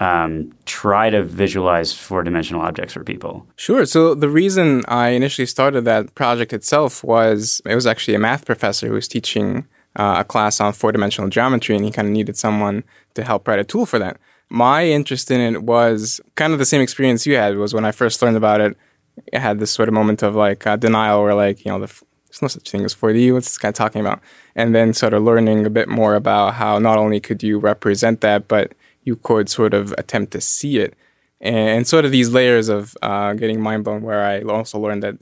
um, 0.00 0.52
try 0.64 1.08
to 1.08 1.22
visualize 1.22 1.92
four 1.92 2.24
dimensional 2.24 2.62
objects 2.62 2.94
for 2.94 3.04
people? 3.04 3.46
Sure. 3.54 3.86
So 3.86 4.14
the 4.14 4.28
reason 4.28 4.82
I 4.88 5.10
initially 5.10 5.46
started 5.46 5.84
that 5.84 6.14
project 6.16 6.52
itself 6.52 7.04
was 7.04 7.62
it 7.64 7.76
was 7.76 7.86
actually 7.86 8.14
a 8.14 8.18
math 8.18 8.44
professor 8.44 8.88
who 8.88 8.94
was 8.94 9.06
teaching 9.06 9.68
uh, 9.96 10.16
a 10.18 10.24
class 10.24 10.60
on 10.60 10.72
four 10.72 10.92
dimensional 10.92 11.30
geometry, 11.30 11.76
and 11.76 11.84
he 11.84 11.90
kind 11.90 12.08
of 12.08 12.12
needed 12.12 12.36
someone 12.36 12.84
to 13.14 13.24
help 13.24 13.46
write 13.46 13.58
a 13.58 13.64
tool 13.64 13.86
for 13.86 13.98
that. 13.98 14.18
My 14.48 14.86
interest 14.86 15.30
in 15.30 15.40
it 15.40 15.62
was 15.62 16.20
kind 16.34 16.52
of 16.52 16.58
the 16.58 16.64
same 16.64 16.80
experience 16.80 17.26
you 17.26 17.36
had. 17.36 17.56
Was 17.56 17.74
when 17.74 17.84
I 17.84 17.92
first 17.92 18.20
learned 18.22 18.36
about 18.36 18.60
it, 18.60 18.76
I 19.32 19.38
had 19.38 19.58
this 19.58 19.70
sort 19.70 19.88
of 19.88 19.94
moment 19.94 20.22
of 20.22 20.34
like 20.34 20.66
uh, 20.66 20.76
denial, 20.76 21.22
where 21.22 21.34
like 21.34 21.64
you 21.64 21.72
know 21.72 21.78
the 21.78 21.92
there's 22.30 22.42
no 22.42 22.48
such 22.48 22.70
thing 22.70 22.84
as 22.84 22.94
4D. 22.94 23.32
What's 23.32 23.48
this 23.48 23.58
guy 23.58 23.72
talking 23.72 24.00
about? 24.00 24.20
And 24.54 24.72
then 24.72 24.94
sort 24.94 25.14
of 25.14 25.24
learning 25.24 25.66
a 25.66 25.70
bit 25.70 25.88
more 25.88 26.14
about 26.14 26.54
how 26.54 26.78
not 26.78 26.96
only 26.96 27.18
could 27.18 27.42
you 27.42 27.58
represent 27.58 28.20
that, 28.20 28.46
but 28.46 28.72
you 29.02 29.16
could 29.16 29.48
sort 29.48 29.74
of 29.74 29.92
attempt 29.98 30.32
to 30.32 30.40
see 30.40 30.78
it. 30.78 30.94
And 31.40 31.88
sort 31.88 32.04
of 32.04 32.12
these 32.12 32.30
layers 32.30 32.68
of 32.68 32.96
uh, 33.02 33.32
getting 33.32 33.60
mind 33.60 33.84
blown, 33.84 34.02
where 34.02 34.24
I 34.24 34.42
also 34.42 34.78
learned 34.78 35.02
that 35.02 35.18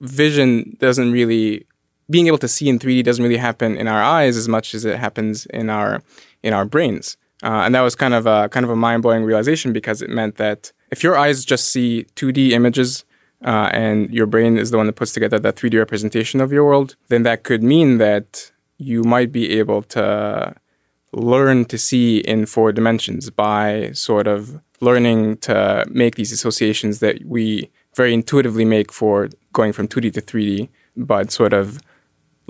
vision 0.00 0.76
doesn't 0.80 1.12
really, 1.12 1.66
being 2.10 2.26
able 2.26 2.38
to 2.38 2.48
see 2.48 2.68
in 2.68 2.78
3D 2.78 3.04
doesn't 3.04 3.22
really 3.22 3.38
happen 3.38 3.76
in 3.76 3.88
our 3.88 4.02
eyes 4.02 4.36
as 4.36 4.48
much 4.48 4.74
as 4.74 4.84
it 4.84 4.98
happens 4.98 5.46
in 5.46 5.70
our 5.70 6.02
in 6.42 6.52
our 6.52 6.64
brains. 6.64 7.16
Uh, 7.42 7.62
and 7.64 7.74
that 7.74 7.80
was 7.80 7.94
kind 7.94 8.12
of 8.12 8.26
a 8.26 8.48
kind 8.50 8.64
of 8.64 8.70
a 8.70 8.76
mind 8.76 9.02
blowing 9.02 9.24
realization 9.24 9.72
because 9.72 10.02
it 10.02 10.10
meant 10.10 10.36
that 10.36 10.72
if 10.90 11.02
your 11.02 11.16
eyes 11.16 11.44
just 11.44 11.70
see 11.70 12.06
2D 12.16 12.50
images 12.50 13.04
uh, 13.44 13.70
and 13.72 14.12
your 14.12 14.26
brain 14.26 14.58
is 14.58 14.70
the 14.70 14.76
one 14.76 14.86
that 14.86 14.94
puts 14.94 15.12
together 15.12 15.38
that 15.38 15.56
3D 15.56 15.78
representation 15.78 16.40
of 16.40 16.52
your 16.52 16.64
world, 16.64 16.96
then 17.08 17.22
that 17.22 17.44
could 17.44 17.62
mean 17.62 17.98
that 17.98 18.52
you 18.76 19.02
might 19.04 19.32
be 19.32 19.58
able 19.58 19.82
to 19.82 20.54
learn 21.12 21.64
to 21.66 21.78
see 21.78 22.18
in 22.18 22.46
four 22.46 22.72
dimensions 22.72 23.30
by 23.30 23.90
sort 23.92 24.26
of 24.26 24.60
learning 24.80 25.36
to 25.38 25.84
make 25.88 26.14
these 26.14 26.32
associations 26.32 27.00
that 27.00 27.24
we 27.24 27.70
very 27.96 28.14
intuitively 28.14 28.64
make 28.64 28.92
for 28.92 29.28
going 29.52 29.72
from 29.72 29.88
2D 29.88 30.12
to 30.12 30.22
3D, 30.22 30.68
but 30.96 31.30
sort 31.30 31.52
of 31.52 31.80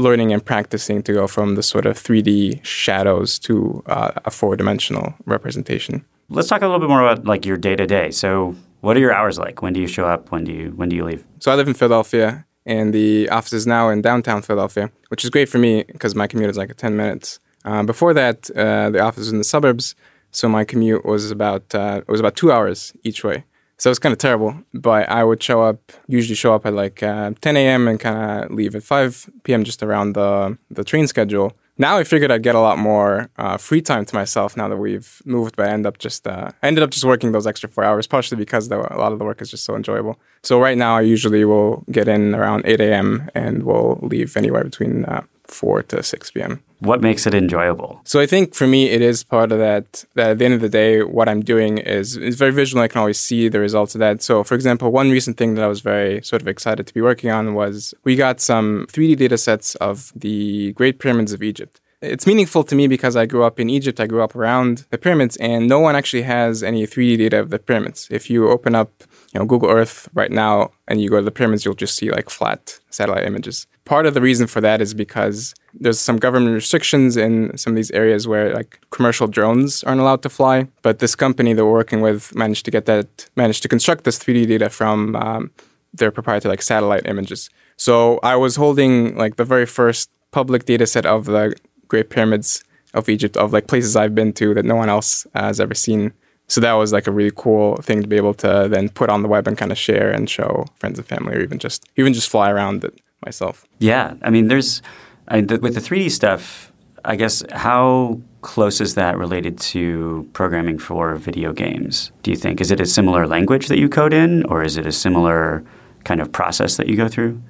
learning 0.01 0.33
and 0.33 0.45
practicing 0.45 1.03
to 1.05 1.13
go 1.13 1.27
from 1.27 1.55
the 1.55 1.63
sort 1.63 1.87
of 1.87 1.97
3D 1.97 2.65
shadows 2.65 3.39
to 3.41 3.83
uh, 3.87 4.13
a 4.25 4.31
four 4.31 4.57
dimensional 4.57 5.15
representation. 5.27 6.05
Let's 6.29 6.49
talk 6.49 6.63
a 6.63 6.67
little 6.67 6.81
bit 6.81 6.89
more 6.89 7.03
about 7.03 7.25
like 7.25 7.45
your 7.45 7.57
day 7.57 7.77
to 7.77 7.87
day. 7.87 8.11
So, 8.11 8.57
what 8.81 8.97
are 8.97 9.01
your 9.01 9.13
hours 9.13 9.39
like? 9.39 9.63
When 9.63 9.73
do 9.73 9.81
you 9.81 9.87
show 9.87 10.07
up? 10.07 10.31
When 10.33 10.45
do 10.45 10.53
you 10.53 10.71
when 10.71 10.89
do 10.89 10.97
you 10.97 11.05
leave? 11.05 11.25
So 11.39 11.53
I 11.53 11.55
live 11.55 11.69
in 11.69 11.75
Philadelphia, 11.75 12.47
and 12.65 12.95
the 12.95 13.29
office 13.29 13.53
is 13.53 13.67
now 13.67 13.89
in 13.91 14.01
downtown 14.01 14.43
Philadelphia, 14.43 14.91
which 15.09 15.25
is 15.25 15.31
great 15.31 15.49
for 15.49 15.59
me 15.59 15.85
because 15.85 16.15
my 16.15 16.27
commute 16.27 16.51
is 16.51 16.57
like 16.57 16.75
10 16.75 16.97
minutes. 16.97 17.41
Uh, 17.65 17.83
before 17.83 18.15
that, 18.15 18.51
uh, 18.57 18.89
the 18.91 19.01
office 19.01 19.19
was 19.19 19.33
in 19.33 19.39
the 19.39 19.45
suburbs, 19.45 19.95
so 20.31 20.49
my 20.49 20.65
commute 20.65 21.05
was 21.05 21.31
about 21.31 21.75
uh, 21.75 22.01
it 22.07 22.09
was 22.09 22.21
about 22.21 22.37
two 22.37 22.51
hours 22.51 22.93
each 23.03 23.23
way. 23.25 23.45
So 23.81 23.89
it 23.89 23.93
was 23.93 23.99
kind 23.99 24.13
of 24.13 24.19
terrible. 24.19 24.55
But 24.75 25.09
I 25.09 25.25
would 25.25 25.43
show 25.43 25.63
up, 25.63 25.93
usually 26.07 26.35
show 26.35 26.55
up 26.55 26.67
at 26.67 26.75
like 26.75 27.03
uh, 27.03 27.33
10 27.41 27.57
a.m. 27.57 27.89
and 27.89 27.99
kind 27.99 28.45
of 28.45 28.51
leave 28.51 28.75
at 28.77 28.83
5 28.83 29.31
p.m. 29.43 29.65
just 29.65 29.83
around 29.83 30.13
the 30.13 30.59
the 30.71 30.85
train 30.85 31.07
schedule. 31.07 31.55
Now 31.79 31.97
I 31.97 32.05
figured 32.05 32.31
I'd 32.31 32.43
get 32.43 32.55
a 32.55 32.61
lot 32.61 32.77
more 32.77 33.31
uh, 33.39 33.57
free 33.57 33.81
time 33.81 34.05
to 34.05 34.15
myself 34.15 34.55
now 34.55 34.69
that 34.69 34.77
we've 34.77 35.23
moved, 35.25 35.57
but 35.57 35.67
I 35.67 35.73
end 35.73 35.87
up 35.87 35.97
just 35.97 36.27
uh, 36.27 36.51
I 36.63 36.67
ended 36.67 36.85
up 36.85 36.91
just 36.91 37.05
working 37.05 37.33
those 37.33 37.47
extra 37.47 37.71
four 37.71 37.85
hours, 37.85 38.07
partially 38.07 38.37
because 38.37 38.69
the, 38.69 38.77
a 38.95 38.99
lot 38.99 39.13
of 39.13 39.19
the 39.19 39.25
work 39.25 39.41
is 39.41 39.51
just 39.51 39.65
so 39.65 39.75
enjoyable. 39.75 40.21
So 40.43 40.61
right 40.61 40.77
now 40.77 40.95
I 40.99 41.01
usually 41.01 41.47
will 41.47 41.83
get 41.91 42.07
in 42.07 42.35
around 42.35 42.67
8 42.67 42.83
a.m. 42.83 43.31
and 43.35 43.63
will 43.63 43.99
leave 44.03 44.37
anywhere 44.37 44.63
between 44.63 45.07
4 45.45 45.83
to 45.85 46.03
6 46.03 46.31
p.m. 46.33 46.63
What 46.81 47.03
makes 47.03 47.27
it 47.27 47.35
enjoyable? 47.35 48.01
So 48.05 48.21
I 48.21 48.27
think 48.27 48.55
for 48.55 48.67
me, 48.67 48.89
it 48.89 49.03
is 49.03 49.23
part 49.23 49.53
of 49.53 49.59
that. 49.59 50.05
That 50.15 50.31
at 50.31 50.39
the 50.39 50.45
end 50.47 50.55
of 50.55 50.61
the 50.61 50.69
day, 50.69 51.03
what 51.03 51.29
I'm 51.29 51.43
doing 51.43 51.79
is 51.79 52.17
is 52.17 52.37
very 52.37 52.53
visual. 52.53 52.83
I 52.83 52.89
can 52.89 53.01
always 53.01 53.21
see 53.21 53.49
the 53.49 53.61
results 53.61 53.95
of 53.95 53.99
that. 54.01 54.23
So, 54.23 54.43
for 54.43 54.55
example, 54.55 54.91
one 54.91 55.11
recent 55.11 55.37
thing 55.37 55.55
that 55.55 55.65
I 55.65 55.69
was 55.69 55.81
very 55.81 56.23
sort 56.23 56.41
of 56.43 56.49
excited 56.49 56.87
to 56.87 56.95
be 56.95 57.03
working 57.03 57.31
on 57.31 57.55
was 57.55 57.95
we 58.05 58.17
got 58.17 58.41
some 58.41 58.87
3D 58.91 59.17
data 59.17 59.39
sets 59.39 59.75
of 59.77 60.13
the 60.17 60.73
Great 60.73 60.99
Pyramids 60.99 61.33
of 61.33 61.43
Egypt. 61.43 61.81
It's 62.03 62.27
meaningful 62.27 62.65
to 62.65 62.75
me 62.75 62.87
because 62.87 63.15
I 63.15 63.27
grew 63.27 63.45
up 63.45 63.61
in 63.61 63.69
Egypt. 63.69 64.01
I 64.01 64.07
grew 64.07 64.23
up 64.23 64.35
around 64.35 64.87
the 64.91 64.97
pyramids, 64.97 65.37
and 65.37 65.69
no 65.69 65.81
one 65.81 65.95
actually 65.95 66.23
has 66.23 66.63
any 66.63 66.87
3D 66.87 67.19
data 67.19 67.39
of 67.41 67.51
the 67.51 67.59
pyramids. 67.59 68.09
If 68.11 68.31
you 68.31 68.49
open 68.49 68.75
up 68.75 68.91
you 69.33 69.39
know 69.39 69.45
Google 69.45 69.71
Earth 69.71 70.09
right 70.15 70.31
now 70.31 70.71
and 70.89 71.01
you 71.01 71.11
go 71.11 71.19
to 71.19 71.23
the 71.23 71.31
pyramids, 71.31 71.65
you'll 71.65 71.75
just 71.75 71.97
see 71.97 72.11
like 72.11 72.31
flat 72.31 72.81
satellite 72.89 73.25
images. 73.25 73.67
Part 73.85 74.07
of 74.07 74.15
the 74.15 74.21
reason 74.21 74.47
for 74.47 74.61
that 74.63 74.81
is 74.81 74.95
because 74.95 75.55
there's 75.75 76.01
some 76.01 76.17
government 76.17 76.55
restrictions 76.55 77.17
in 77.17 77.57
some 77.59 77.73
of 77.75 77.77
these 77.77 77.91
areas 77.91 78.27
where 78.27 78.55
like 78.55 78.81
commercial 78.91 79.27
drones 79.27 79.85
aren't 79.85 80.01
allowed 80.01 80.23
to 80.23 80.31
fly. 80.31 80.69
But 80.83 81.01
this 81.01 81.15
company 81.15 81.53
that 81.53 81.65
we're 81.65 81.73
working 81.73 82.01
with 82.01 82.35
managed 82.35 82.65
to 82.65 82.71
get 82.71 82.87
that 82.87 83.29
managed 83.37 83.63
to 83.63 83.69
construct 83.69 84.05
this 84.05 84.19
3D 84.19 84.47
data 84.47 84.71
from 84.71 85.17
um, 85.17 85.51
their 85.93 86.11
proprietary 86.11 86.53
like 86.53 86.63
satellite 86.63 87.07
images. 87.07 87.51
So 87.77 88.21
I 88.23 88.37
was 88.37 88.57
holding 88.57 89.17
like 89.17 89.37
the 89.37 89.45
very 89.45 89.67
first 89.67 90.11
public 90.31 90.65
data 90.65 90.87
set 90.87 91.07
of 91.07 91.25
the 91.25 91.55
Great 91.91 92.09
Pyramids 92.09 92.65
of 92.95 93.09
Egypt, 93.09 93.37
of 93.37 93.53
like 93.53 93.67
places 93.67 93.97
I've 93.97 94.15
been 94.15 94.33
to 94.35 94.55
that 94.55 94.65
no 94.65 94.77
one 94.77 94.89
else 94.89 95.27
has 95.35 95.61
ever 95.61 95.75
seen. 95.75 96.13
So 96.49 96.61
that 96.61 96.73
was 96.73 96.93
like 96.93 97.07
a 97.07 97.13
really 97.13 97.33
cool 97.37 97.77
thing 97.77 98.01
to 98.03 98.09
be 98.09 98.17
able 98.17 98.35
to 98.35 98.67
then 98.69 98.89
put 98.89 99.11
on 99.11 99.23
the 99.23 99.29
web 99.29 99.47
and 99.47 99.57
kind 99.57 99.71
of 99.71 99.79
share 99.79 100.11
and 100.11 100.29
show 100.29 100.67
friends 100.79 100.99
and 100.99 101.07
family, 101.07 101.37
or 101.37 101.41
even 101.41 101.59
just 101.59 101.85
even 101.97 102.15
just 102.15 102.29
fly 102.29 102.51
around 102.51 102.83
it 102.85 103.01
myself. 103.25 103.67
Yeah, 103.79 104.15
I 104.23 104.31
mean, 104.31 104.49
there's 104.49 104.83
I, 105.29 105.43
the, 105.43 105.59
with 105.59 105.75
the 105.75 105.81
3D 105.81 106.11
stuff. 106.11 106.73
I 107.05 107.17
guess 107.17 107.43
how 107.53 108.21
close 108.43 108.81
is 108.81 108.95
that 108.95 109.17
related 109.17 109.59
to 109.59 110.29
programming 110.33 110.79
for 110.79 111.15
video 111.17 111.53
games? 111.53 112.13
Do 112.23 112.31
you 112.31 112.37
think 112.37 112.61
is 112.61 112.71
it 112.71 112.81
a 112.81 112.87
similar 112.87 113.27
language 113.27 113.69
that 113.69 113.79
you 113.79 113.89
code 113.89 114.13
in, 114.13 114.45
or 114.47 114.63
is 114.63 114.77
it 114.77 114.87
a 114.87 114.93
similar 114.93 115.65
kind 116.05 116.21
of 116.21 116.33
process 116.33 116.77
that 116.77 116.89
you 116.89 116.97
go 116.97 117.09
through? 117.09 117.41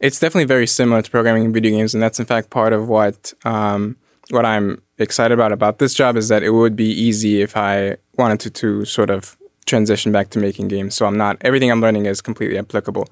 It's 0.00 0.18
definitely 0.18 0.46
very 0.46 0.66
similar 0.66 1.02
to 1.02 1.10
programming 1.10 1.44
in 1.44 1.52
video 1.52 1.76
games, 1.76 1.92
and 1.92 2.02
that's 2.02 2.18
in 2.18 2.24
fact 2.24 2.48
part 2.48 2.72
of 2.72 2.88
what 2.88 3.34
um, 3.44 3.96
what 4.30 4.46
I'm 4.46 4.80
excited 4.98 5.34
about 5.34 5.52
about 5.52 5.78
this 5.78 5.92
job 5.92 6.16
is 6.16 6.28
that 6.28 6.42
it 6.42 6.50
would 6.50 6.74
be 6.74 6.90
easy 6.90 7.42
if 7.42 7.56
I 7.56 7.96
wanted 8.16 8.40
to, 8.40 8.50
to 8.50 8.84
sort 8.86 9.10
of 9.10 9.36
transition 9.66 10.10
back 10.10 10.30
to 10.30 10.38
making 10.38 10.68
games. 10.68 10.94
So 10.94 11.04
I'm 11.04 11.18
not 11.18 11.36
everything 11.42 11.70
I'm 11.70 11.82
learning 11.82 12.06
is 12.06 12.22
completely 12.22 12.58
applicable. 12.58 13.08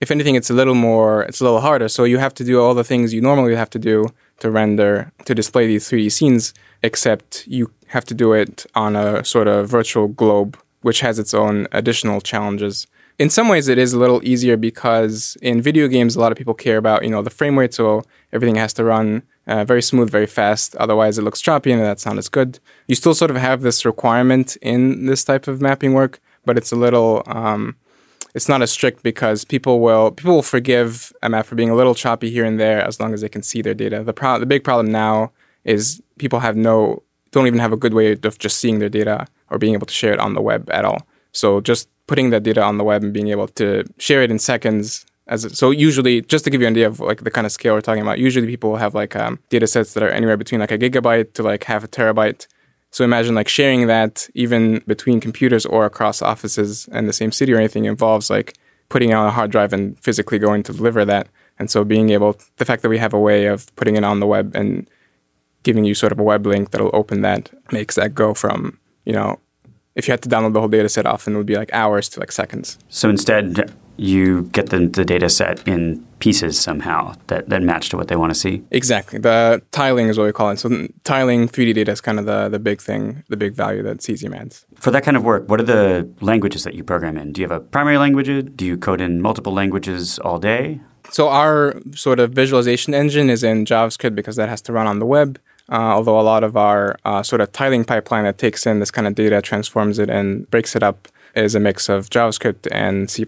If 0.00 0.10
anything, 0.10 0.34
it's 0.34 0.50
a 0.50 0.54
little 0.54 0.74
more, 0.74 1.22
it's 1.22 1.40
a 1.40 1.44
little 1.44 1.60
harder. 1.60 1.88
So 1.88 2.04
you 2.04 2.18
have 2.18 2.34
to 2.34 2.44
do 2.44 2.60
all 2.60 2.74
the 2.74 2.82
things 2.82 3.12
you 3.12 3.20
normally 3.20 3.54
have 3.54 3.70
to 3.70 3.78
do 3.78 4.08
to 4.40 4.50
render, 4.50 5.12
to 5.26 5.34
display 5.34 5.66
these 5.66 5.88
3D 5.88 6.10
scenes, 6.10 6.54
except 6.82 7.46
you 7.46 7.70
have 7.88 8.04
to 8.06 8.14
do 8.14 8.32
it 8.32 8.66
on 8.74 8.96
a 8.96 9.24
sort 9.24 9.46
of 9.46 9.68
virtual 9.68 10.08
globe, 10.08 10.58
which 10.80 11.00
has 11.00 11.18
its 11.18 11.34
own 11.34 11.68
additional 11.72 12.20
challenges. 12.20 12.86
In 13.22 13.30
some 13.30 13.46
ways, 13.46 13.68
it 13.68 13.78
is 13.78 13.92
a 13.92 14.00
little 14.00 14.20
easier 14.24 14.56
because 14.56 15.36
in 15.40 15.62
video 15.62 15.86
games, 15.86 16.16
a 16.16 16.20
lot 16.20 16.32
of 16.32 16.38
people 16.38 16.54
care 16.54 16.76
about, 16.76 17.04
you 17.04 17.10
know, 17.10 17.22
the 17.22 17.30
frame 17.30 17.56
rate, 17.56 17.72
so 17.72 18.02
everything 18.32 18.56
has 18.56 18.72
to 18.72 18.82
run 18.82 19.22
uh, 19.46 19.64
very 19.64 19.80
smooth, 19.80 20.10
very 20.10 20.26
fast. 20.26 20.74
Otherwise, 20.74 21.18
it 21.18 21.22
looks 21.22 21.40
choppy 21.40 21.70
and 21.70 21.80
that's 21.80 22.04
not 22.04 22.18
as 22.18 22.28
good. 22.28 22.58
You 22.88 22.96
still 22.96 23.14
sort 23.14 23.30
of 23.30 23.36
have 23.36 23.60
this 23.60 23.84
requirement 23.84 24.56
in 24.56 25.06
this 25.06 25.22
type 25.22 25.46
of 25.46 25.60
mapping 25.60 25.92
work, 25.92 26.18
but 26.44 26.58
it's 26.58 26.72
a 26.72 26.74
little, 26.74 27.22
um, 27.26 27.76
it's 28.34 28.48
not 28.48 28.60
as 28.60 28.72
strict 28.72 29.04
because 29.04 29.44
people 29.44 29.78
will 29.78 30.10
people 30.10 30.34
will 30.34 30.42
forgive 30.42 31.12
a 31.22 31.28
map 31.28 31.46
for 31.46 31.54
being 31.54 31.70
a 31.70 31.76
little 31.76 31.94
choppy 31.94 32.28
here 32.28 32.44
and 32.44 32.58
there 32.58 32.84
as 32.84 32.98
long 32.98 33.14
as 33.14 33.20
they 33.20 33.28
can 33.28 33.44
see 33.44 33.62
their 33.62 33.78
data. 33.84 34.02
The 34.02 34.12
pro- 34.12 34.40
the 34.40 34.46
big 34.46 34.64
problem 34.64 34.90
now 34.90 35.30
is 35.62 36.02
people 36.18 36.40
have 36.40 36.56
no 36.56 37.04
don't 37.30 37.46
even 37.46 37.60
have 37.60 37.72
a 37.72 37.76
good 37.76 37.94
way 37.94 38.18
of 38.20 38.38
just 38.40 38.58
seeing 38.58 38.80
their 38.80 38.88
data 38.88 39.28
or 39.48 39.58
being 39.58 39.74
able 39.74 39.86
to 39.86 39.94
share 39.94 40.12
it 40.12 40.18
on 40.18 40.34
the 40.34 40.42
web 40.42 40.68
at 40.70 40.84
all. 40.84 41.06
So 41.30 41.60
just 41.60 41.88
putting 42.06 42.30
that 42.30 42.42
data 42.42 42.62
on 42.62 42.78
the 42.78 42.84
web 42.84 43.02
and 43.02 43.12
being 43.12 43.28
able 43.28 43.48
to 43.48 43.84
share 43.98 44.22
it 44.22 44.30
in 44.30 44.38
seconds 44.38 45.06
as 45.28 45.46
so 45.56 45.70
usually 45.70 46.20
just 46.20 46.44
to 46.44 46.50
give 46.50 46.60
you 46.60 46.66
an 46.66 46.72
idea 46.72 46.86
of 46.86 46.98
like 46.98 47.22
the 47.22 47.30
kind 47.30 47.46
of 47.46 47.52
scale 47.52 47.74
we're 47.74 47.80
talking 47.80 48.02
about 48.02 48.18
usually 48.18 48.46
people 48.46 48.76
have 48.76 48.94
like 48.94 49.14
um, 49.14 49.38
data 49.50 49.66
sets 49.66 49.94
that 49.94 50.02
are 50.02 50.10
anywhere 50.10 50.36
between 50.36 50.60
like 50.60 50.72
a 50.72 50.78
gigabyte 50.78 51.32
to 51.32 51.42
like 51.42 51.64
half 51.64 51.84
a 51.84 51.88
terabyte 51.88 52.46
so 52.92 53.04
imagine 53.04 53.34
like 53.34 53.48
sharing 53.48 53.86
that 53.86 54.28
even 54.34 54.82
between 54.86 55.18
computers 55.18 55.64
or 55.64 55.86
across 55.86 56.20
offices 56.20 56.88
in 56.88 57.06
the 57.06 57.12
same 57.12 57.32
city 57.32 57.52
or 57.52 57.56
anything 57.56 57.86
involves 57.86 58.28
like 58.28 58.54
putting 58.90 59.08
it 59.08 59.14
on 59.14 59.26
a 59.26 59.30
hard 59.30 59.50
drive 59.50 59.72
and 59.72 59.98
physically 60.00 60.38
going 60.38 60.62
to 60.64 60.74
deliver 60.74 61.02
that. 61.06 61.28
And 61.58 61.70
so 61.70 61.84
being 61.84 62.10
able, 62.10 62.38
the 62.58 62.66
fact 62.66 62.82
that 62.82 62.90
we 62.90 62.98
have 62.98 63.14
a 63.14 63.18
way 63.18 63.46
of 63.46 63.74
putting 63.76 63.96
it 63.96 64.04
on 64.04 64.20
the 64.20 64.26
web 64.26 64.54
and 64.54 64.88
giving 65.62 65.86
you 65.86 65.94
sort 65.94 66.12
of 66.12 66.18
a 66.18 66.22
web 66.22 66.44
link 66.44 66.70
that'll 66.70 66.90
open 66.92 67.22
that 67.22 67.50
makes 67.72 67.94
that 67.94 68.14
go 68.14 68.34
from, 68.34 68.78
you 69.06 69.14
know, 69.14 69.40
if 69.94 70.08
you 70.08 70.12
had 70.12 70.22
to 70.22 70.28
download 70.28 70.52
the 70.54 70.60
whole 70.60 70.68
data 70.68 70.88
set 70.88 71.06
often 71.06 71.34
it 71.34 71.36
would 71.36 71.46
be 71.46 71.56
like 71.56 71.72
hours 71.72 72.08
to 72.10 72.20
like 72.20 72.32
seconds. 72.32 72.78
So 72.88 73.08
instead, 73.08 73.72
you 73.96 74.44
get 74.52 74.70
the, 74.70 74.86
the 74.86 75.04
data 75.04 75.28
set 75.28 75.66
in 75.68 76.04
pieces 76.18 76.58
somehow 76.58 77.14
that, 77.26 77.48
that 77.48 77.62
match 77.62 77.88
to 77.90 77.96
what 77.96 78.08
they 78.08 78.16
want 78.16 78.30
to 78.30 78.34
see. 78.34 78.62
Exactly. 78.70 79.18
The 79.18 79.62
tiling 79.70 80.08
is 80.08 80.18
what 80.18 80.24
we 80.24 80.32
call 80.32 80.50
it. 80.50 80.58
So 80.58 80.88
tiling 81.04 81.48
3D 81.48 81.74
data 81.74 81.92
is 81.92 82.00
kind 82.00 82.18
of 82.18 82.26
the, 82.26 82.48
the 82.48 82.58
big 82.58 82.80
thing, 82.80 83.24
the 83.28 83.36
big 83.36 83.54
value 83.54 83.82
that 83.82 83.98
Cesium 83.98 84.34
adds. 84.34 84.64
For 84.76 84.90
that 84.90 85.04
kind 85.04 85.16
of 85.16 85.24
work, 85.24 85.48
what 85.48 85.60
are 85.60 85.64
the 85.64 86.08
languages 86.20 86.64
that 86.64 86.74
you 86.74 86.84
program 86.84 87.16
in? 87.16 87.32
Do 87.32 87.40
you 87.40 87.48
have 87.48 87.56
a 87.56 87.60
primary 87.60 87.98
language? 87.98 88.28
Do 88.56 88.64
you 88.64 88.76
code 88.76 89.00
in 89.00 89.20
multiple 89.20 89.52
languages 89.52 90.18
all 90.20 90.38
day? 90.38 90.80
So 91.10 91.28
our 91.28 91.80
sort 91.94 92.20
of 92.20 92.32
visualization 92.32 92.94
engine 92.94 93.28
is 93.28 93.42
in 93.42 93.64
JavaScript 93.66 94.14
because 94.14 94.36
that 94.36 94.48
has 94.48 94.62
to 94.62 94.72
run 94.72 94.86
on 94.86 94.98
the 94.98 95.06
web. 95.06 95.38
Uh, 95.72 95.94
although 95.96 96.20
a 96.20 96.22
lot 96.22 96.44
of 96.44 96.54
our 96.54 96.98
uh, 97.06 97.22
sort 97.22 97.40
of 97.40 97.50
tiling 97.50 97.82
pipeline 97.82 98.24
that 98.24 98.36
takes 98.36 98.66
in 98.66 98.78
this 98.78 98.90
kind 98.90 99.06
of 99.06 99.14
data, 99.14 99.40
transforms 99.40 99.98
it, 99.98 100.10
and 100.10 100.48
breaks 100.50 100.76
it 100.76 100.82
up 100.82 101.08
is 101.34 101.54
a 101.54 101.60
mix 101.60 101.88
of 101.88 102.10
JavaScript 102.10 102.68
and 102.70 103.10
C++. 103.10 103.24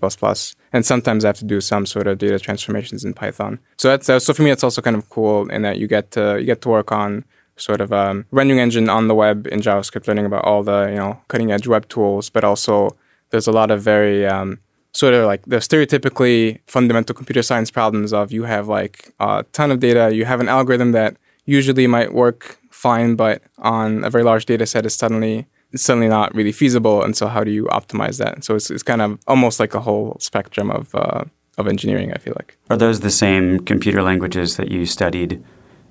And 0.70 0.84
sometimes 0.84 1.24
I 1.24 1.28
have 1.28 1.38
to 1.38 1.46
do 1.46 1.62
some 1.62 1.86
sort 1.86 2.06
of 2.06 2.18
data 2.18 2.38
transformations 2.38 3.02
in 3.02 3.14
Python. 3.14 3.60
So 3.78 3.88
that's 3.88 4.10
uh, 4.10 4.18
so 4.18 4.34
for 4.34 4.42
me, 4.42 4.50
it's 4.50 4.62
also 4.62 4.82
kind 4.82 4.94
of 4.94 5.08
cool 5.08 5.48
in 5.48 5.62
that 5.62 5.78
you 5.78 5.86
get 5.86 6.10
to 6.10 6.38
you 6.38 6.44
get 6.44 6.60
to 6.62 6.68
work 6.68 6.92
on 6.92 7.24
sort 7.56 7.80
of 7.80 7.92
a 7.92 8.10
um, 8.10 8.26
rendering 8.30 8.60
engine 8.60 8.90
on 8.90 9.08
the 9.08 9.14
web 9.14 9.46
in 9.46 9.60
JavaScript, 9.60 10.06
learning 10.06 10.26
about 10.26 10.44
all 10.44 10.62
the 10.62 10.88
you 10.90 10.96
know 10.96 11.20
cutting 11.28 11.50
edge 11.50 11.66
web 11.66 11.88
tools, 11.88 12.28
but 12.28 12.44
also 12.44 12.94
there's 13.30 13.46
a 13.46 13.52
lot 13.52 13.70
of 13.70 13.80
very 13.80 14.26
um, 14.26 14.58
sort 14.92 15.14
of 15.14 15.24
like 15.24 15.42
the 15.46 15.56
stereotypically 15.56 16.60
fundamental 16.66 17.14
computer 17.14 17.42
science 17.42 17.70
problems 17.70 18.12
of 18.12 18.32
you 18.32 18.44
have 18.44 18.68
like 18.68 19.14
a 19.18 19.46
ton 19.52 19.70
of 19.70 19.80
data, 19.80 20.14
you 20.14 20.26
have 20.26 20.40
an 20.40 20.48
algorithm 20.48 20.92
that 20.92 21.16
usually 21.44 21.86
might 21.86 22.14
work 22.14 22.58
fine, 22.70 23.16
but 23.16 23.42
on 23.58 24.04
a 24.04 24.10
very 24.10 24.24
large 24.24 24.46
data 24.46 24.66
set 24.66 24.86
is 24.86 24.94
suddenly 24.94 25.46
suddenly 25.76 26.08
not 26.08 26.34
really 26.34 26.52
feasible. 26.52 27.02
And 27.02 27.16
so, 27.16 27.26
how 27.26 27.42
do 27.44 27.50
you 27.50 27.64
optimize 27.64 28.18
that? 28.18 28.44
So 28.44 28.54
it's, 28.54 28.70
it's 28.70 28.82
kind 28.82 29.02
of 29.02 29.18
almost 29.26 29.58
like 29.58 29.74
a 29.74 29.80
whole 29.80 30.16
spectrum 30.20 30.70
of 30.70 30.94
uh, 30.94 31.24
of 31.58 31.68
engineering. 31.68 32.12
I 32.12 32.18
feel 32.18 32.34
like. 32.36 32.56
Are 32.70 32.76
those 32.76 33.00
the 33.00 33.10
same 33.10 33.60
computer 33.60 34.02
languages 34.02 34.56
that 34.56 34.70
you 34.70 34.86
studied 34.86 35.42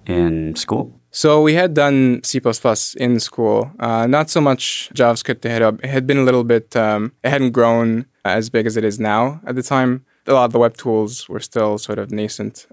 in 0.06 0.56
school? 0.56 0.94
So 1.16 1.44
we 1.44 1.54
had 1.54 1.76
done 1.76 2.22
C++ 2.24 2.42
in 2.98 3.20
school, 3.20 3.72
uh, 3.80 4.08
not 4.08 4.32
so 4.32 4.42
much 4.42 4.90
JavaScript. 4.96 5.46
It 5.46 5.52
had, 5.52 5.62
it 5.84 5.86
had 5.86 6.08
been 6.08 6.18
a 6.18 6.24
little 6.24 6.44
bit. 6.44 6.76
Um, 6.76 7.12
it 7.24 7.30
hadn't 7.30 7.52
grown 7.52 8.08
as 8.26 8.50
big 8.50 8.66
as 8.66 8.78
it 8.78 8.84
is 8.84 9.00
now 9.00 9.40
at 9.46 9.56
the 9.56 9.62
time. 9.62 10.06
A 10.26 10.34
lot 10.34 10.46
of 10.46 10.54
the 10.54 10.60
web 10.60 10.76
tools 10.76 11.30
were 11.30 11.40
still 11.40 11.78
sort 11.78 12.00
of 12.00 12.10
nascent. 12.10 12.66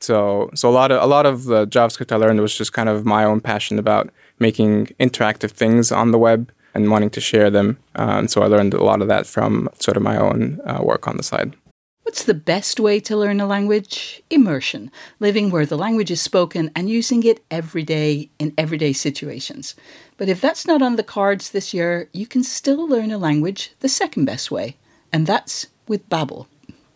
So, 0.00 0.50
so 0.54 0.68
a 0.68 0.72
lot 0.72 0.90
of 0.90 1.02
a 1.02 1.06
lot 1.06 1.26
of 1.26 1.44
the 1.44 1.66
JavaScript 1.66 2.12
I 2.12 2.16
learned 2.16 2.40
was 2.40 2.56
just 2.56 2.72
kind 2.72 2.88
of 2.88 3.04
my 3.04 3.24
own 3.24 3.40
passion 3.40 3.78
about 3.78 4.10
making 4.38 4.86
interactive 4.98 5.50
things 5.50 5.92
on 5.92 6.10
the 6.10 6.18
web 6.18 6.50
and 6.74 6.90
wanting 6.90 7.10
to 7.10 7.20
share 7.20 7.50
them. 7.50 7.78
And 7.94 8.30
so 8.30 8.42
I 8.42 8.46
learned 8.46 8.74
a 8.74 8.84
lot 8.84 9.02
of 9.02 9.08
that 9.08 9.26
from 9.26 9.68
sort 9.78 9.96
of 9.96 10.02
my 10.02 10.16
own 10.16 10.60
uh, 10.64 10.80
work 10.82 11.06
on 11.06 11.16
the 11.16 11.22
side. 11.22 11.54
What's 12.02 12.24
the 12.24 12.34
best 12.34 12.80
way 12.80 12.98
to 13.00 13.16
learn 13.16 13.40
a 13.40 13.46
language? 13.46 14.22
Immersion, 14.30 14.90
living 15.20 15.50
where 15.50 15.66
the 15.66 15.76
language 15.76 16.10
is 16.10 16.20
spoken 16.20 16.70
and 16.74 16.88
using 16.88 17.22
it 17.24 17.44
every 17.50 17.82
day 17.82 18.30
in 18.38 18.54
everyday 18.56 18.92
situations. 18.92 19.76
But 20.16 20.28
if 20.28 20.40
that's 20.40 20.66
not 20.66 20.82
on 20.82 20.96
the 20.96 21.04
cards 21.04 21.50
this 21.50 21.72
year, 21.74 22.08
you 22.12 22.26
can 22.26 22.42
still 22.42 22.88
learn 22.88 23.10
a 23.10 23.18
language 23.18 23.72
the 23.80 23.88
second 23.88 24.24
best 24.24 24.50
way, 24.50 24.76
and 25.12 25.26
that's 25.26 25.68
with 25.86 26.08
Babbel. 26.08 26.46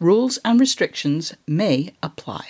Rules 0.00 0.38
and 0.44 0.58
restrictions 0.58 1.34
may 1.46 1.94
apply. 2.02 2.44